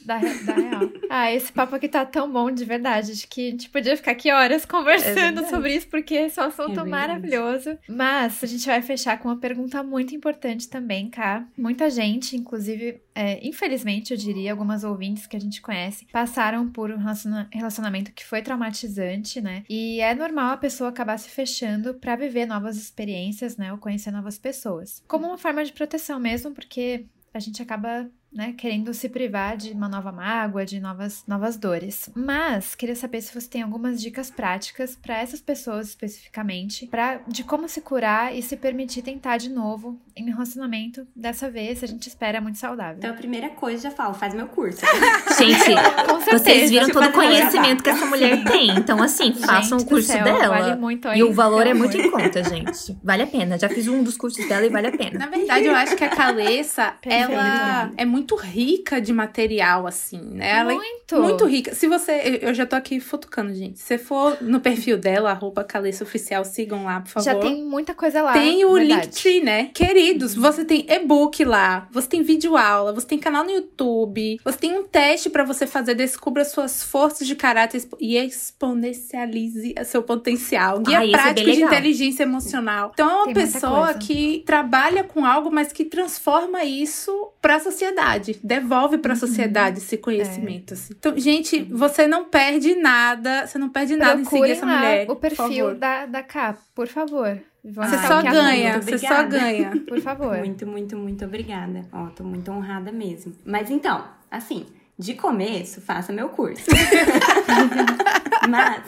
[0.05, 0.91] da real.
[1.11, 3.13] Ah, esse papo aqui tá tão bom de verdade.
[3.13, 5.51] Acho que a gente podia ficar aqui horas conversando verdade.
[5.51, 6.91] sobre isso, porque esse é um assunto verdade.
[6.91, 7.79] maravilhoso.
[7.89, 11.47] Mas a gente vai fechar com uma pergunta muito importante também, Cá.
[11.57, 16.91] Muita gente, inclusive, é, infelizmente, eu diria, algumas ouvintes que a gente conhece, passaram por
[16.91, 19.63] um relaciona- relacionamento que foi traumatizante, né?
[19.69, 23.73] E é normal a pessoa acabar se fechando pra viver novas experiências, né?
[23.73, 25.03] Ou conhecer novas pessoas.
[25.07, 29.71] Como uma forma de proteção mesmo, porque a gente acaba né, querendo se privar de
[29.73, 32.11] uma nova mágoa, de novas, novas dores.
[32.15, 37.45] Mas queria saber se você tem algumas dicas práticas para essas pessoas especificamente, para de
[37.45, 41.07] como se curar e se permitir tentar de novo em um relacionamento.
[41.15, 42.97] Dessa vez a gente espera muito saudável.
[42.99, 44.81] Então, a primeira coisa, já falo, faz meu curso.
[45.39, 45.75] Gente,
[46.07, 46.39] Com certeza.
[46.39, 48.71] vocês viram todo o conhecimento que essa mulher tem.
[48.71, 50.49] Então, assim, façam o curso céu, dela.
[50.49, 52.97] Vale muito, E o valor é muito em conta, gente.
[53.03, 53.59] Vale a pena.
[53.59, 55.19] Já fiz um dos cursos dela e vale a pena.
[55.19, 57.33] Na verdade, eu acho que a Perfeito.
[57.33, 60.49] ela é muito rica de material, assim, né?
[60.59, 61.23] Ela é Muito.
[61.23, 61.75] muito rica.
[61.75, 62.39] Se você.
[62.41, 63.79] Eu já tô aqui futucando, gente.
[63.79, 67.25] Se você for no perfil dela, arroba Calessa Oficial, sigam lá, por favor.
[67.25, 68.33] Já tem muita coisa lá.
[68.33, 69.03] Tem o verdade.
[69.03, 69.71] Linktree, né?
[69.75, 74.57] Queridos, você tem e-book lá, você tem vídeo aula, você tem canal no YouTube, você
[74.59, 80.81] tem um teste pra você fazer, descubra suas forças de caráter e exponencialize seu potencial.
[80.81, 81.73] Guia Ah, é prático de legal.
[81.73, 82.91] inteligência emocional.
[82.95, 88.14] Então é uma Tem pessoa que trabalha com algo, mas que transforma isso pra sociedade,
[88.43, 89.03] devolve Uhum.
[89.03, 90.75] pra sociedade esse conhecimento.
[90.75, 90.95] assim.
[90.99, 95.11] Então, gente, você não perde nada, você não perde nada em seguir Procurem essa mulher.
[95.11, 97.39] o perfil da, da K, por favor.
[97.67, 99.39] Vão Você só ganha, muito, você só obrigada.
[99.39, 99.71] ganha.
[99.89, 100.37] Por favor.
[100.37, 101.81] Muito, muito, muito obrigada.
[101.91, 103.33] Ó, tô muito honrada mesmo.
[103.43, 104.67] Mas então, assim,
[104.99, 106.63] de começo, faça meu curso.
[108.49, 108.83] Mas,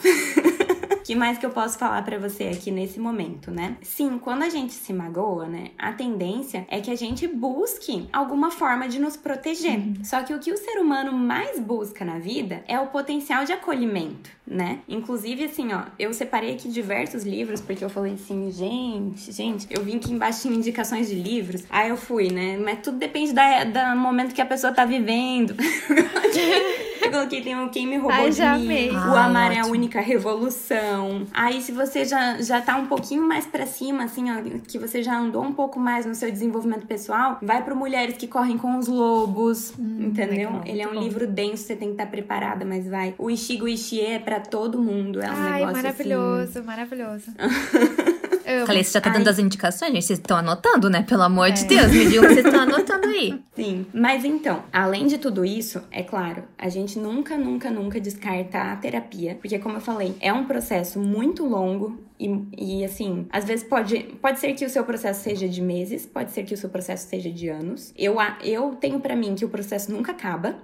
[1.07, 3.77] que mais que eu posso falar pra você aqui nesse momento, né?
[3.81, 8.51] Sim, quando a gente se magoa, né, a tendência é que a gente busque alguma
[8.51, 9.79] forma de nos proteger.
[10.03, 13.53] Só que o que o ser humano mais busca na vida é o potencial de
[13.53, 14.79] acolhimento, né?
[14.85, 19.81] Inclusive, assim, ó, eu separei aqui diversos livros, porque eu falei assim, gente, gente, eu
[19.85, 21.63] vim aqui embaixo tinha indicações de livros.
[21.69, 22.57] Aí eu fui, né?
[22.57, 25.55] Mas tudo depende da, da momento que a pessoa tá vivendo.
[27.01, 28.91] eu coloquei, tem o Quem Me Roubou Ai, de já Mim, amei.
[28.91, 29.65] O Amar é a.
[29.65, 31.25] Única Revolução.
[31.33, 35.03] Aí, se você já, já tá um pouquinho mais pra cima, assim, ó, que você
[35.03, 38.77] já andou um pouco mais no seu desenvolvimento pessoal, vai pro Mulheres que Correm com
[38.77, 40.49] os Lobos, entendeu?
[40.49, 40.99] legal, Ele é um bom.
[41.01, 43.13] livro denso, você tem que estar preparada, mas vai.
[43.17, 47.25] O Ishigo Ishie é pra todo mundo, é um Ai, negócio maravilhoso, maravilhoso.
[48.47, 48.65] Amo.
[48.65, 49.17] Calista já tá Ai.
[49.17, 50.05] dando as indicações, gente.
[50.05, 51.03] Vocês estão anotando, né?
[51.03, 51.67] Pelo amor de É.
[51.67, 53.39] Deus, me digam que vocês estão anotando aí.
[53.55, 58.71] Sim, mas então, além de tudo isso, é claro, a gente nunca, nunca, nunca descarta
[58.71, 63.45] a terapia, porque como eu falei, é um processo muito longo e, e assim, às
[63.45, 66.57] vezes pode, pode ser que o seu processo seja de meses, pode ser que o
[66.57, 67.93] seu processo seja de anos.
[67.97, 70.55] Eu, eu tenho pra mim que o processo nunca acaba,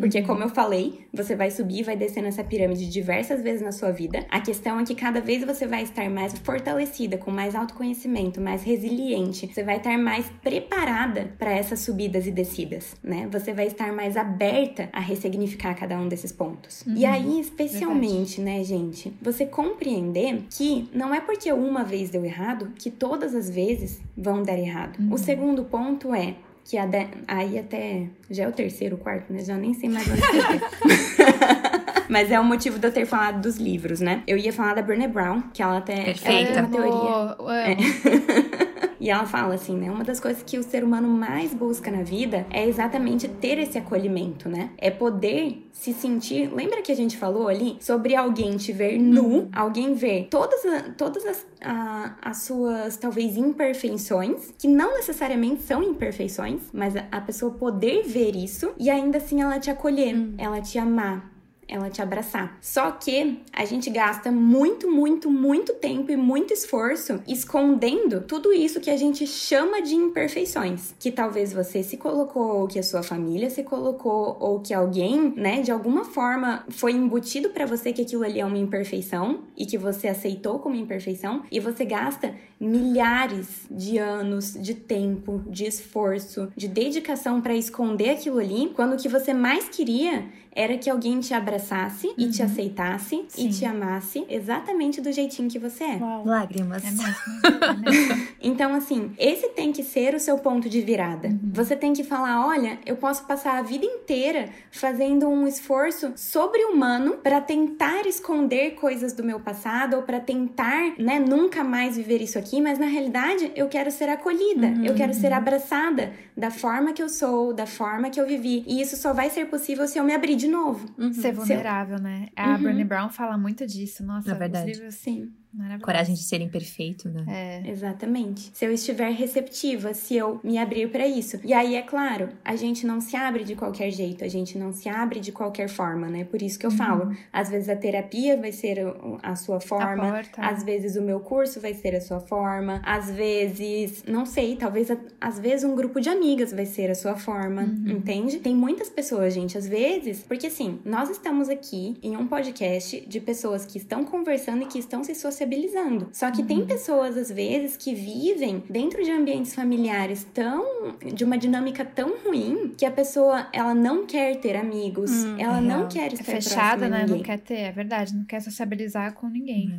[0.00, 3.90] porque como eu falei, você vai subir, vai descer nessa pirâmide diversas vezes na sua
[3.90, 4.24] vida.
[4.30, 8.62] A questão é que cada vez você vai estar mais fortalecida, com mais autoconhecimento, mais
[8.62, 9.50] resiliente.
[9.52, 13.28] Você vai estar mais preparada para essas subidas e descidas, né?
[13.32, 16.84] Você vai estar mais aberta a ressignificar cada um desses pontos.
[16.86, 22.72] E aí, especialmente, né, gente, você compreender que não é porque uma vez deu errado
[22.78, 24.96] que todas as vezes vão dar errado.
[25.10, 29.32] O segundo ponto é que a de- aí até já é o terceiro, o quarto,
[29.32, 29.38] né?
[29.44, 30.20] Já nem sei mais onde.
[32.08, 34.22] Mas é o motivo de eu ter falado dos livros, né?
[34.26, 36.52] Eu ia falar da Brené Brown, que ela até Perfeita.
[36.60, 37.14] ela tem uma teoria.
[37.14, 38.66] Amo, amo.
[39.00, 39.90] E ela fala assim, né?
[39.90, 43.78] Uma das coisas que o ser humano mais busca na vida é exatamente ter esse
[43.78, 44.70] acolhimento, né?
[44.78, 46.52] É poder se sentir.
[46.52, 50.60] Lembra que a gente falou ali sobre alguém te ver nu, alguém ver todas,
[50.96, 57.20] todas as, a, as suas, talvez, imperfeições, que não necessariamente são imperfeições, mas a, a
[57.20, 60.34] pessoa poder ver isso e ainda assim ela te acolher, uhum.
[60.38, 61.35] ela te amar,
[61.68, 62.56] ela te abraçar.
[62.60, 68.80] Só que a gente gasta muito, muito, muito tempo e muito esforço escondendo tudo isso
[68.80, 73.02] que a gente chama de imperfeições, que talvez você se colocou, ou que a sua
[73.02, 78.02] família se colocou, ou que alguém, né, de alguma forma foi embutido para você que
[78.02, 83.66] aquilo ali é uma imperfeição e que você aceitou como imperfeição e você gasta milhares
[83.70, 89.08] de anos de tempo, de esforço, de dedicação para esconder aquilo ali, quando o que
[89.08, 90.24] você mais queria
[90.56, 92.14] era que alguém te abraçasse uhum.
[92.16, 92.48] e te uhum.
[92.48, 93.46] aceitasse Sim.
[93.46, 95.96] e te amasse exatamente do jeitinho que você é.
[95.96, 96.24] Uau.
[96.24, 96.82] Lágrimas.
[96.82, 97.06] É mesmo.
[97.66, 98.28] É mesmo.
[98.40, 101.28] então, assim, esse tem que ser o seu ponto de virada.
[101.28, 101.50] Uhum.
[101.52, 107.18] Você tem que falar: olha, eu posso passar a vida inteira fazendo um esforço sobre-humano
[107.22, 112.38] para tentar esconder coisas do meu passado ou para tentar, né, nunca mais viver isso
[112.38, 114.84] aqui, mas na realidade eu quero ser acolhida, uhum.
[114.84, 115.38] eu quero ser uhum.
[115.38, 118.62] abraçada da forma que eu sou, da forma que eu vivi.
[118.66, 120.86] E isso só vai ser possível se eu me abrir de novo.
[120.98, 121.12] Uhum.
[121.12, 122.28] Ser vulnerável, né?
[122.36, 122.62] A uhum.
[122.62, 124.04] Brené Brown fala muito disso.
[124.04, 124.70] Nossa, é verdade.
[124.70, 125.32] livros, sim.
[125.80, 127.24] Coragem de ser imperfeito, né?
[127.64, 127.70] É.
[127.70, 128.50] Exatamente.
[128.52, 131.40] Se eu estiver receptiva, se eu me abrir para isso.
[131.42, 134.70] E aí, é claro, a gente não se abre de qualquer jeito, a gente não
[134.70, 136.24] se abre de qualquer forma, né?
[136.24, 136.76] Por isso que eu uhum.
[136.76, 137.16] falo.
[137.32, 138.78] Às vezes a terapia vai ser
[139.22, 144.04] a sua forma, às vezes o meu curso vai ser a sua forma, às vezes,
[144.06, 147.92] não sei, talvez às vezes um grupo de amigas vai ser a sua forma, uhum.
[147.98, 148.38] entende?
[148.38, 153.20] Tem muitas pessoas, gente, às vezes, porque assim, nós estamos aqui em um podcast de
[153.20, 156.08] pessoas que estão conversando e que estão se sociabilizando.
[156.12, 156.46] Só que uhum.
[156.46, 160.96] tem pessoas, às vezes, que vivem dentro de ambientes familiares tão.
[161.14, 165.60] de uma dinâmica tão ruim que a pessoa ela não quer ter amigos, hum, ela
[165.60, 167.06] não quer é estar é fechada, né?
[167.08, 169.72] Não quer ter, é verdade, não quer sociabilizar com ninguém.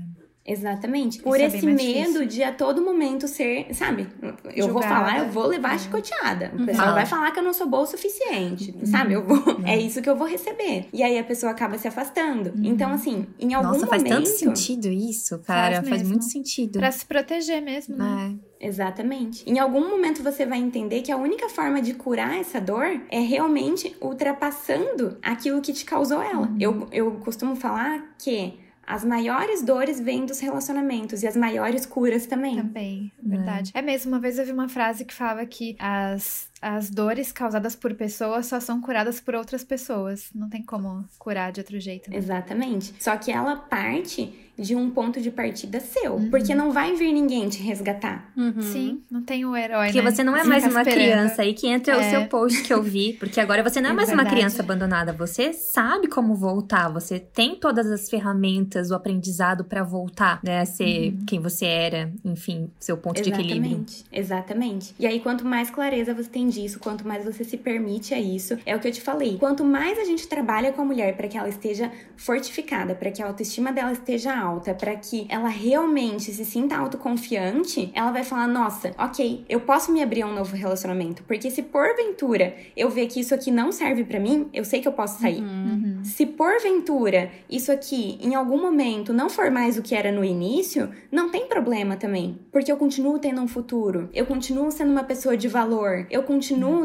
[0.48, 0.54] Uhum.
[0.54, 1.20] Exatamente.
[1.22, 2.26] Por é esse é medo difícil.
[2.26, 4.08] de a todo momento ser, sabe?
[4.56, 4.74] Eu Julgada.
[4.74, 5.78] vou falar, eu vou levar é.
[5.78, 6.52] chicoteada.
[6.58, 8.86] O pessoal vai falar que eu não sou boa o suficiente, uhum.
[8.86, 9.14] sabe?
[9.14, 9.66] Eu vou, uhum.
[9.66, 10.88] é isso que eu vou receber.
[10.94, 12.50] E aí a pessoa acaba se afastando.
[12.52, 12.64] Uhum.
[12.64, 13.90] Então, assim, em algum Nossa, momento...
[13.90, 15.78] faz tanto sentido isso, cara.
[15.78, 16.80] Faz, faz muito sentido.
[16.80, 18.36] Pra se proteger mesmo, né?
[18.44, 18.48] É.
[18.60, 19.48] Exatamente.
[19.48, 23.20] Em algum momento você vai entender que a única forma de curar essa dor é
[23.20, 26.48] realmente ultrapassando aquilo que te causou ela.
[26.48, 26.58] Uhum.
[26.60, 32.26] Eu, eu costumo falar que as maiores dores vêm dos relacionamentos e as maiores curas
[32.26, 32.56] também.
[32.56, 33.72] Também, verdade.
[33.74, 37.32] É, é mesmo, uma vez eu vi uma frase que falava que as as dores
[37.32, 40.30] causadas por pessoas só são curadas por outras pessoas.
[40.34, 42.10] Não tem como curar de outro jeito.
[42.10, 42.18] Né?
[42.18, 42.94] Exatamente.
[43.00, 46.16] Só que ela parte de um ponto de partida seu.
[46.16, 46.30] Uhum.
[46.30, 48.32] Porque não vai vir ninguém te resgatar.
[48.36, 48.62] Uhum.
[48.62, 49.88] Sim, não tem o herói.
[49.88, 50.12] Porque né?
[50.12, 50.94] você não é mais uma esperando.
[50.94, 51.42] criança.
[51.44, 51.98] Aí que entra é.
[51.98, 53.14] o seu post que eu vi.
[53.14, 54.28] Porque agora você não é, é mais verdade.
[54.28, 55.14] uma criança abandonada.
[55.14, 56.90] Você sabe como voltar.
[56.90, 60.62] Você tem todas as ferramentas, o aprendizado para voltar, né?
[60.62, 61.26] A ser uhum.
[61.28, 62.12] quem você era.
[62.26, 63.48] Enfim, seu ponto Exatamente.
[63.48, 63.86] de equilíbrio.
[64.12, 64.96] Exatamente.
[65.00, 68.58] E aí, quanto mais clareza você tem disso, quanto mais você se permite a isso,
[68.66, 69.38] é o que eu te falei.
[69.38, 73.22] Quanto mais a gente trabalha com a mulher para que ela esteja fortificada, para que
[73.22, 78.48] a autoestima dela esteja alta, para que ela realmente se sinta autoconfiante, ela vai falar:
[78.48, 83.08] "Nossa, OK, eu posso me abrir a um novo relacionamento, porque se porventura eu ver
[83.08, 85.42] que isso aqui não serve para mim, eu sei que eu posso sair".
[85.42, 86.00] Uhum.
[86.04, 90.90] Se porventura isso aqui em algum momento não for mais o que era no início,
[91.12, 95.36] não tem problema também, porque eu continuo tendo um futuro, eu continuo sendo uma pessoa
[95.36, 96.37] de valor, eu continuo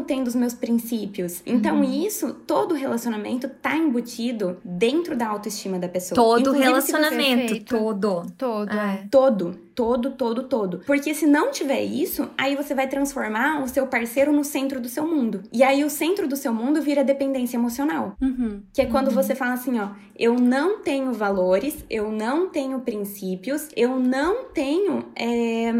[0.03, 1.41] tendo os meus princípios.
[1.45, 1.83] Então, uhum.
[1.83, 6.15] isso, todo relacionamento tá embutido dentro da autoestima da pessoa.
[6.15, 8.25] Todo Inclusive, relacionamento, todo.
[8.37, 8.93] Todo, ah.
[8.93, 9.07] é.
[9.09, 10.81] Todo todo, todo, todo.
[10.85, 14.89] Porque se não tiver isso, aí você vai transformar o seu parceiro no centro do
[14.89, 15.43] seu mundo.
[15.51, 18.15] E aí o centro do seu mundo vira dependência emocional.
[18.21, 18.61] Uhum.
[18.73, 19.13] Que é quando uhum.
[19.13, 25.05] você fala assim, ó, eu não tenho valores, eu não tenho princípios, eu não tenho,
[25.15, 25.71] é,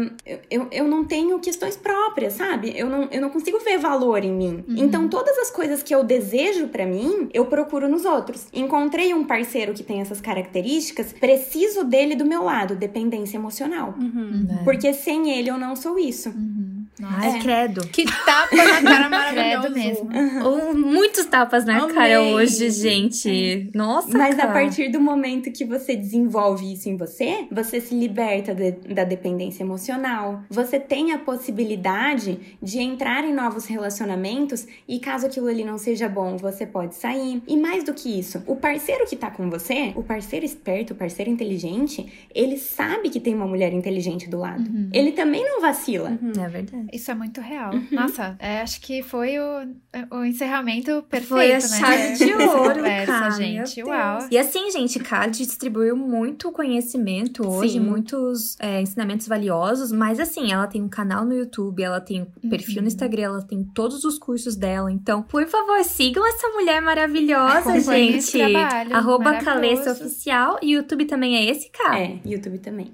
[0.50, 2.72] eu, eu não tenho questões próprias, sabe?
[2.76, 4.64] Eu não, eu não consigo ver valor em mim.
[4.68, 4.76] Uhum.
[4.76, 8.46] Então todas as coisas que eu desejo para mim, eu procuro nos outros.
[8.52, 13.83] Encontrei um parceiro que tem essas características, preciso dele do meu lado, dependência emocional.
[13.90, 14.46] Uhum.
[14.64, 16.30] Porque sem ele eu não sou isso.
[16.30, 16.73] Uhum.
[17.02, 17.80] Ai, credo.
[17.88, 19.72] Que tapa na cara maravilhoso.
[19.72, 20.44] Credo mesmo.
[20.46, 21.94] Ou muitos tapas na Amei.
[21.94, 23.70] cara hoje, gente.
[23.74, 24.52] Nossa, Mas a cara.
[24.52, 29.62] partir do momento que você desenvolve isso em você, você se liberta de- da dependência
[29.64, 30.42] emocional.
[30.48, 36.08] Você tem a possibilidade de entrar em novos relacionamentos e caso aquilo ali não seja
[36.08, 37.42] bom, você pode sair.
[37.48, 40.96] E mais do que isso, o parceiro que tá com você, o parceiro esperto, o
[40.96, 44.64] parceiro inteligente, ele sabe que tem uma mulher inteligente do lado.
[44.92, 46.18] Ele também não vacila.
[46.38, 46.83] É verdade.
[46.92, 47.72] Isso é muito real.
[47.74, 47.86] Uhum.
[47.90, 49.68] Nossa, é, acho que foi o,
[50.10, 51.60] o encerramento perfeito, Foi a né?
[51.60, 53.30] chave de dessa ouro, conversa, cara.
[53.30, 53.82] gente.
[53.82, 54.18] Uau.
[54.30, 57.80] E assim, gente, Card distribuiu muito conhecimento hoje, Sim.
[57.80, 62.48] muitos é, ensinamentos valiosos, mas assim, ela tem um canal no YouTube, ela tem um
[62.48, 64.90] perfil no Instagram, ela tem todos os cursos dela.
[64.90, 68.52] Então, por favor, sigam essa mulher maravilhosa, Acompanhem esse gente.
[68.52, 69.34] trabalho Arroba.
[69.34, 70.58] Caleça Oficial.
[70.62, 71.98] E YouTube também é esse, cara.
[72.00, 72.92] É, YouTube também.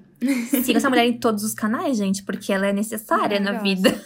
[0.63, 3.89] Sigam essa mulher em todos os canais, gente, porque ela é necessária na Maravilhosa.
[3.89, 4.05] vida.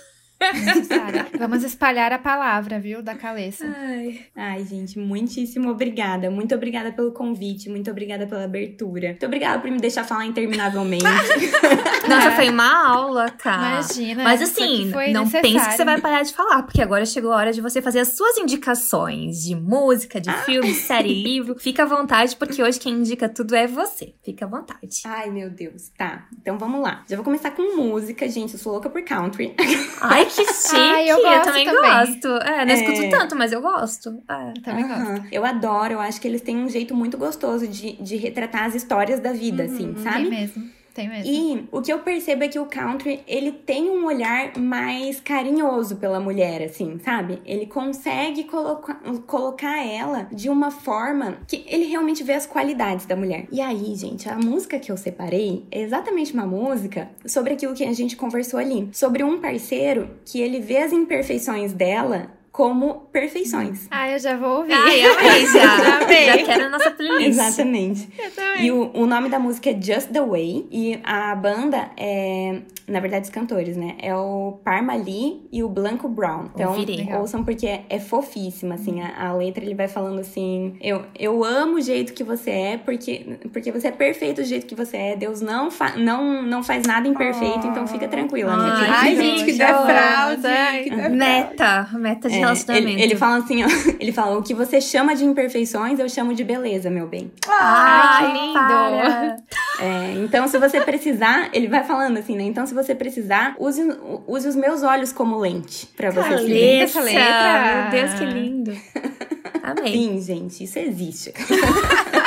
[1.38, 3.66] Vamos espalhar a palavra, viu, da Caleça.
[3.78, 4.22] Ai.
[4.36, 6.30] Ai, gente, muitíssimo obrigada.
[6.30, 9.10] Muito obrigada pelo convite, muito obrigada pela abertura.
[9.10, 11.04] Muito obrigada por me deixar falar interminavelmente.
[12.08, 13.82] Nossa, foi uma aula, cara.
[13.82, 14.24] Imagina.
[14.24, 15.42] Mas assim, não necessário.
[15.42, 18.00] pense que você vai parar de falar, porque agora chegou a hora de você fazer
[18.00, 21.56] as suas indicações de música, de filme, série, livro.
[21.58, 24.14] Fica à vontade, porque hoje quem indica tudo é você.
[24.24, 25.02] Fica à vontade.
[25.06, 25.90] Ai, meu Deus.
[25.98, 27.04] Tá, então vamos lá.
[27.10, 28.54] Já vou começar com música, gente.
[28.54, 29.56] Eu sou louca por country.
[30.02, 30.76] Ai, que chique!
[30.76, 31.82] Ai, eu gosto também, também.
[31.92, 32.28] gosto.
[32.28, 32.76] É, não É.
[32.76, 34.22] escuto tanto, mas eu gosto.
[34.30, 34.50] É.
[34.58, 35.02] Eu também gosto.
[35.02, 35.28] Aham.
[35.32, 38.76] Eu adoro, eu acho que eles têm um jeito muito gostoso de, de retratar as
[38.76, 40.30] histórias da vida, assim, Tem sabe?
[40.30, 40.75] mesmo.
[40.96, 41.30] Tem mesmo.
[41.30, 45.98] E o que eu percebo é que o country, ele tem um olhar mais carinhoso
[45.98, 47.42] pela mulher, assim, sabe?
[47.46, 48.96] Ele consegue colocar,
[49.28, 53.46] colocar ela de uma forma que ele realmente vê as qualidades da mulher.
[53.52, 57.84] E aí, gente, a música que eu separei é exatamente uma música sobre aquilo que
[57.84, 58.88] a gente conversou ali.
[58.94, 63.86] Sobre um parceiro que ele vê as imperfeições dela como perfeições.
[63.92, 64.72] Ah, eu já vou ouvir.
[64.72, 65.78] Ai, amei já.
[65.78, 66.26] Já amei.
[66.26, 67.28] Já quero a nossa playlist.
[67.28, 68.10] Exatamente.
[68.18, 68.66] Eu também.
[68.66, 70.66] E o, o nome da música é Just the Way.
[70.72, 72.62] E a banda é.
[72.88, 73.96] Na verdade, os cantores, né?
[74.00, 76.46] É o Parma Lee e o Blanco Brown.
[76.54, 77.10] Então, Ouvirei.
[77.16, 79.02] Ouçam porque é, é fofíssima, assim.
[79.02, 82.78] A, a letra ele vai falando assim: eu, eu amo o jeito que você é,
[82.78, 85.16] porque, porque você é perfeito do jeito que você é.
[85.18, 88.94] Deus não, fa não, não faz nada imperfeito, então fica tranquila, Ai, amiga.
[88.94, 89.46] Ai, que gente.
[89.46, 91.16] Que defraude.
[91.16, 92.90] Meta, meta de É, relacionamento.
[92.90, 93.68] ele, ele fala assim, ó,
[94.00, 97.32] ele fala, o que você chama de imperfeições, eu chamo de beleza, meu bem.
[97.48, 98.54] Ai, Ai, que lindo.
[98.54, 99.38] para.
[99.80, 102.44] É, então, se você precisar, ele vai falando assim, né?
[102.44, 103.82] Então, se você precisar, use,
[104.28, 106.82] use os meus olhos como lente pra você se ver.
[106.84, 107.90] essa letra.
[107.92, 108.78] Meu Deus, que lindo.
[109.64, 109.94] Amei.
[109.94, 111.34] Sim, gente, isso existe.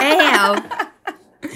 [0.03, 0.57] É real.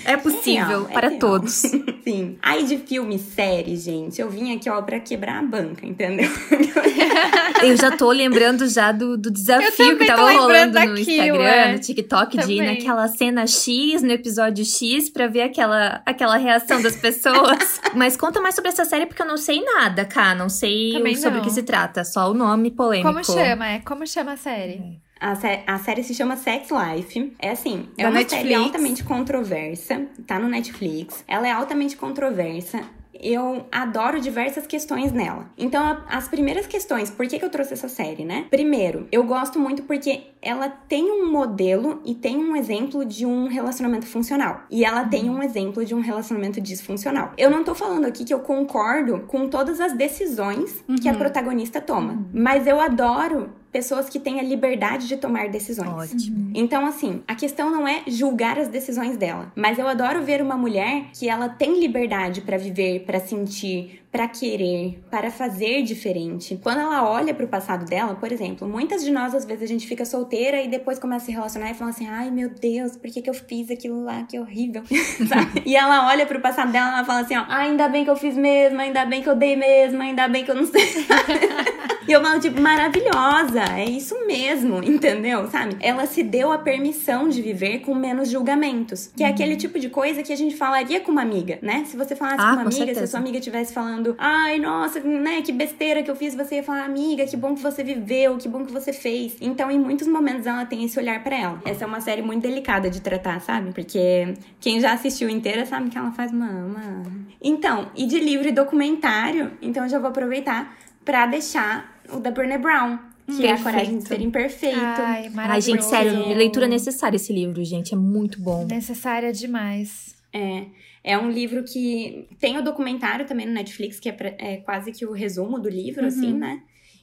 [0.05, 1.19] É possível real, é para real.
[1.19, 1.53] todos.
[2.05, 2.39] Sim.
[2.41, 6.31] Aí de filme, série, gente, eu vim aqui, ó, pra quebrar a banca, entendeu?
[7.63, 11.73] Eu já tô lembrando já do, do desafio também que tava rolando no Instagram, é.
[11.73, 12.75] no TikTok, de ir Também.
[12.75, 17.81] naquela cena X, no episódio X, pra ver aquela, aquela reação das pessoas.
[17.95, 20.35] Mas conta mais sobre essa série, porque eu não sei nada, cá.
[20.35, 23.09] Não sei Também sobre o que se trata, só o nome polêmico.
[23.09, 23.69] Como chama?
[23.69, 25.01] É, como chama a série?
[25.23, 27.33] A, sé- a série se chama Sex Life.
[27.39, 28.43] É assim, é Da uma Netflix.
[28.43, 30.07] série altamente controversa.
[30.27, 31.25] Tá no Netflix.
[31.29, 32.81] Ela é altamente controversa.
[33.25, 35.49] Eu adoro diversas questões nela.
[35.57, 38.47] Então, as primeiras questões, por que, que eu trouxe essa série, né?
[38.51, 43.47] Primeiro, eu gosto muito porque ela tem um modelo e tem um exemplo de um
[43.47, 44.63] relacionamento funcional.
[44.69, 47.33] E ela tem um exemplo de um relacionamento disfuncional.
[47.39, 51.81] Eu não tô falando aqui que eu concordo com todas as decisões que a protagonista
[51.81, 52.27] toma.
[52.35, 56.13] Mas eu adoro pessoas que têm a liberdade de tomar decisões.
[56.13, 56.53] Ótimo.
[56.55, 60.57] Então, assim, a questão não é julgar as decisões dela, mas eu adoro ver uma
[60.57, 66.61] mulher que ela tem liberdade pra viver, pra sentir, pra querer, para fazer diferente.
[66.63, 69.87] Quando ela olha pro passado dela, por exemplo, muitas de nós às vezes a gente
[69.87, 73.11] fica solteira e depois começa a se relacionar e fala assim: "Ai, meu Deus, por
[73.11, 74.23] que que eu fiz aquilo lá?
[74.25, 74.83] Que horrível".
[75.27, 75.63] Sabe?
[75.65, 78.11] E ela olha pro passado dela e ela fala assim, ó: "Ah, ainda bem que
[78.11, 80.83] eu fiz mesmo, ainda bem que eu dei mesmo, ainda bem que eu não sei".
[82.09, 85.47] E eu falo, tipo, maravilhosa, é isso mesmo, entendeu?
[85.49, 85.77] Sabe?
[85.81, 89.11] Ela se deu a permissão de viver com menos julgamentos.
[89.17, 91.85] Que é aquele tipo de coisa que a gente falaria com uma amiga, né?
[91.87, 93.07] Se você falasse Ah, com uma com amiga, se a certeza.
[93.07, 96.85] sua amiga estivesse falando, ai, nossa, né, que besteira que eu fiz, você ia falar,
[96.85, 99.37] amiga, que bom que você viveu, que bom que você fez.
[99.41, 101.63] Então, em muitos momentos, ela tem esse olhar pra ela.
[101.65, 103.73] Essa é uma série muito delicada de tratar, sabe?
[103.73, 106.51] Porque quem já assistiu inteira sabe que ela faz uma.
[106.51, 107.03] uma...
[107.41, 112.31] Então, e de livro e documentário, então eu já vou aproveitar pra deixar o da
[112.31, 112.99] Brené Brown.
[113.25, 113.63] Que é a Perfeito.
[113.63, 114.79] coragem de ser imperfeito.
[114.79, 115.41] Ai, maravilhoso.
[115.53, 117.95] Ai, gente, sério, leitura necessária esse livro, gente.
[117.95, 118.67] É muito bom.
[118.67, 120.22] Necessária demais.
[120.33, 120.67] É.
[121.05, 124.93] É um livro que tem o documentário também no Netflix, que é, pra, é quase
[124.93, 126.39] que o resumo do livro, assim, Uhum.
[126.39, 126.63] né?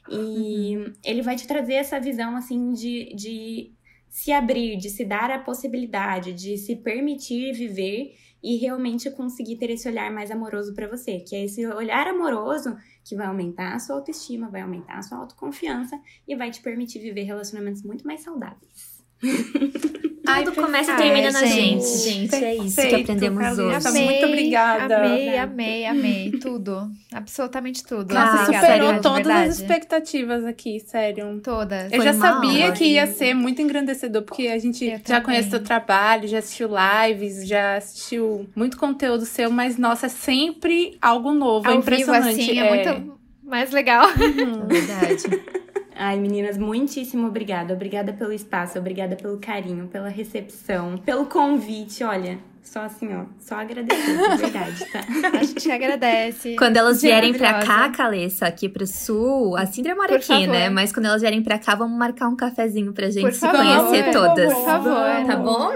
[0.10, 0.74] E
[1.04, 3.72] ele vai te trazer essa visão, assim, de, de
[4.10, 9.70] se abrir, de se dar a possibilidade, de se permitir viver e realmente conseguir ter
[9.70, 11.20] esse olhar mais amoroso pra você.
[11.20, 15.18] Que é esse olhar amoroso que vai aumentar a sua autoestima, vai aumentar a sua
[15.20, 18.99] autoconfiança e vai te permitir viver relacionamentos muito mais saudáveis.
[20.32, 21.14] Ai, Tudo começa e perfeito.
[21.16, 22.36] termina na gente, Gente, gente.
[22.36, 23.78] É isso que perfeito, aprendemos Carolina.
[23.80, 24.00] hoje.
[24.04, 24.98] Muito obrigada.
[24.98, 26.32] Amei, amei, amei.
[26.40, 26.92] Tudo.
[27.12, 28.14] Absolutamente tudo.
[28.14, 29.50] Nossa, Nossa, Obrigada, superou de todas verdade.
[29.50, 31.42] as expectativas aqui, sério.
[31.44, 31.92] Todas.
[31.92, 35.24] Eu Foi já sabia que ia ser muito engrandecedor, porque a gente Eu já também.
[35.24, 40.96] conhece seu trabalho, já assistiu lives, já assistiu muito conteúdo seu, mas nossa, é sempre
[41.02, 42.40] algo novo, é Ao vivo, impressionante.
[42.42, 44.08] assim, é, muito mais legal.
[44.10, 44.68] Uhum.
[44.70, 45.24] Verdade.
[46.02, 47.74] Ai, meninas, muitíssimo obrigada.
[47.74, 52.06] Obrigada pelo espaço, obrigada pelo carinho, pela recepção, pelo convite.
[52.06, 52.40] Olha,
[52.72, 55.00] só assim, ó, só agradecer, de verdade, tá?
[55.40, 56.56] A gente agradece.
[56.56, 57.90] Quando elas vierem pra cá.
[57.90, 60.48] Calessa, aqui pro sul, a Cindra mora Por aqui, favor.
[60.48, 60.70] né?
[60.70, 63.58] Mas quando elas vierem pra cá, vamos marcar um cafezinho pra gente Por se favor,
[63.58, 64.54] conhecer todas.
[64.54, 65.26] Por favor.
[65.26, 65.72] Tá bom?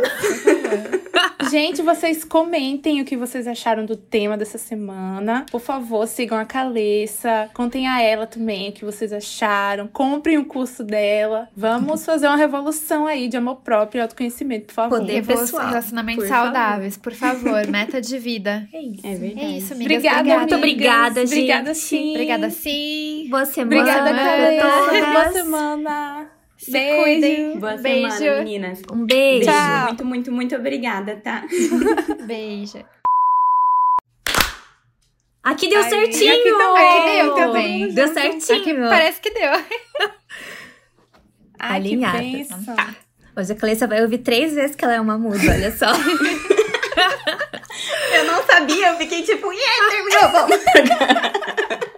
[1.49, 5.45] Gente, vocês comentem o que vocês acharam do tema dessa semana.
[5.51, 7.49] Por favor, sigam a Calessa.
[7.53, 9.87] Contem a ela também o que vocês acharam.
[9.87, 11.49] Comprem o curso dela.
[11.55, 14.99] Vamos fazer uma revolução aí de amor próprio e autoconhecimento, por favor.
[14.99, 16.29] Poder pessoal, Relacionamentos por
[16.83, 17.65] saudáveis, por favor.
[17.67, 18.67] Meta de vida.
[18.73, 19.07] É isso.
[19.07, 19.45] É verdade.
[19.45, 19.97] É isso, amigas.
[19.97, 20.39] Obrigada, Obrigada.
[20.39, 21.33] Muito obrigada, gente.
[21.33, 22.11] Obrigada, sim.
[22.11, 23.27] Obrigada, sim.
[23.29, 26.29] Boa semana Obrigada, Boa semana.
[26.57, 27.03] Se Beijo.
[27.03, 27.59] cuidem.
[27.59, 28.11] Boa Beijo.
[28.11, 28.81] semana, meninas.
[28.91, 29.45] Um beijo.
[29.45, 29.85] Tchau.
[29.87, 31.43] Muito, muito, muito obrigada, tá?
[32.25, 32.83] Beijo.
[35.43, 36.33] Aqui deu Aí, certinho!
[36.33, 37.93] aqui também, Aqui deu também.
[37.93, 38.19] Deu junto.
[38.19, 38.61] certinho.
[38.61, 39.51] Aqui parece que deu.
[41.59, 42.17] Ai, que Alinhada.
[42.19, 42.75] bênção.
[43.35, 45.87] Hoje a Calessa vai ouvir três vezes que ela é uma muda, olha só.
[48.83, 50.57] Eu eu fiquei tipo, yeah, terminou, vamos.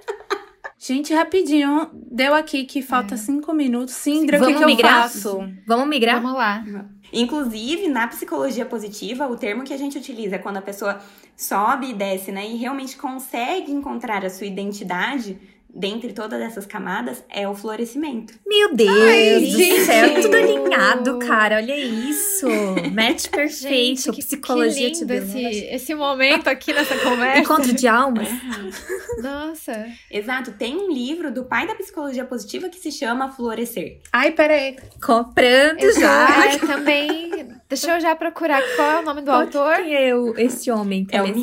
[0.78, 1.90] Gente, rapidinho.
[1.94, 3.96] Deu aqui que falta cinco minutos.
[3.96, 5.04] Sindra, o que, Vamos que eu migrar?
[5.04, 5.40] faço?
[5.66, 6.22] Vamos migrar?
[6.22, 6.64] Vamos lá.
[7.12, 11.02] Inclusive, na psicologia positiva, o termo que a gente utiliza é quando a pessoa
[11.36, 12.48] sobe e desce, né?
[12.48, 15.40] E realmente consegue encontrar a sua identidade
[15.76, 18.34] dentre todas essas camadas, é o florescimento.
[18.48, 19.82] Meu Deus Ai, do gente.
[19.82, 21.58] céu, tudo alinhado, cara.
[21.58, 22.48] Olha isso.
[22.94, 24.02] Match perfeito.
[24.02, 25.24] Gente, que, Psicologia que te lindo deu.
[25.24, 27.42] esse, esse momento aqui nessa conversa.
[27.42, 28.30] Encontro de almas.
[29.22, 29.88] Nossa.
[30.10, 34.00] Exato, tem um livro do pai da psicologia positiva que se chama Florescer.
[34.14, 34.78] Ai, peraí.
[35.04, 36.46] Comprando já.
[36.46, 37.48] É, também.
[37.68, 39.76] Deixa eu já procurar qual é o nome do autor.
[39.76, 41.06] Quem é o, esse homem?
[41.12, 41.40] É o Calessa?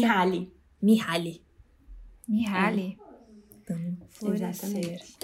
[0.80, 1.42] Mihaly.
[2.28, 3.01] Mihaly.
[4.30, 4.50] Mihaly.
[4.50, 5.16] Exatamente.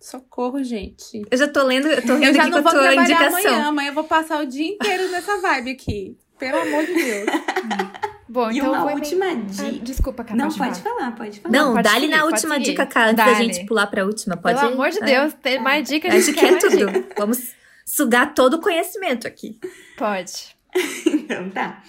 [0.00, 1.22] Socorro, gente.
[1.30, 3.02] Eu já tô lendo, eu tô Eu lendo já não com a vou tua trabalhar
[3.02, 3.28] indicação.
[3.50, 3.66] amanhã.
[3.68, 6.16] Amanhã eu vou passar o dia inteiro nessa vibe aqui.
[6.38, 7.26] Pelo amor de Deus.
[8.28, 9.84] Bom, E então uma eu última emendar- Ah, dica.
[9.84, 10.36] Desculpa, Carol.
[10.38, 11.52] Não, pode falar, pode falar.
[11.52, 14.36] Não, pode dá-lhe seguir, na pode última dica, cara, antes da gente pular pra última.
[14.36, 15.04] Pode Pelo amor de é.
[15.04, 16.14] Deus, tem mais dicas.
[16.14, 16.76] Acho que é mais tudo.
[16.92, 17.14] dica.
[17.16, 17.52] Vamos
[17.86, 19.58] sugar todo o conhecimento aqui.
[19.96, 20.54] Pode.
[21.06, 21.82] Então tá.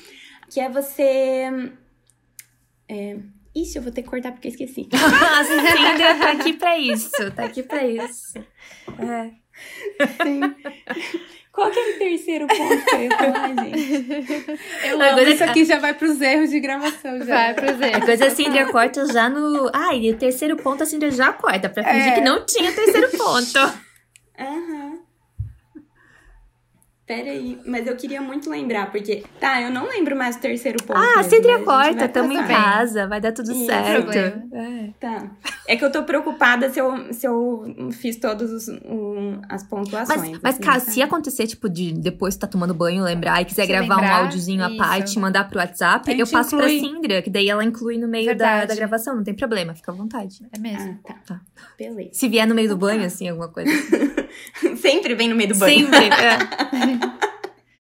[0.49, 1.71] Que é você.
[2.87, 3.17] É...
[3.61, 4.87] Ixi, eu vou ter que cortar porque eu esqueci.
[4.93, 7.31] A Cindra tá aqui pra isso.
[7.35, 8.37] Tá aqui pra isso.
[8.99, 9.31] É.
[11.51, 14.59] Qual que era o terceiro ponto que eu ia falar, gente?
[14.85, 15.29] Eu Agora amo.
[15.29, 17.17] Isso tá- aqui já vai pros erros de gravação.
[17.23, 17.25] Já.
[17.35, 17.99] Vai pro A Zé.
[18.01, 19.69] coisa a Cindra corta já no.
[19.73, 22.15] Ah, e o terceiro ponto a Cindra já corta, pra fingir É.
[22.15, 23.57] que não tinha terceiro ponto.
[24.39, 24.76] Aham.
[24.76, 24.76] Pera
[27.13, 29.23] aí, mas eu queria muito lembrar, porque.
[29.39, 30.97] Tá, eu não lembro mais o terceiro ponto.
[30.97, 31.29] Ah, mas
[31.63, 33.65] corta, vai tamo em casa, vai dar tudo Isso.
[33.65, 34.11] certo.
[34.11, 34.89] É.
[34.99, 35.31] Tá.
[35.67, 40.19] É que eu tô preocupada se eu, se eu fiz todas um, as pontuações.
[40.19, 40.91] Mas, mas assim, caso, sabe?
[40.91, 44.01] se acontecer, tipo, de depois que tá tomando banho, lembrar e quiser Se gravar um
[44.01, 46.79] lembrar, áudiozinho à parte e mandar pro WhatsApp, eu passo inclui.
[46.79, 49.91] pra Cindra, que daí ela inclui no meio da, da gravação, não tem problema, fica
[49.91, 50.39] à vontade.
[50.53, 50.99] É mesmo.
[51.05, 51.19] Ah, tá.
[51.25, 51.41] Tá.
[51.77, 52.11] Beleza.
[52.13, 53.71] Se vier no meio do banho, assim, alguma coisa.
[54.89, 55.87] Sempre vem no meio do banho.
[55.89, 55.97] Sempre.
[56.07, 57.27] é.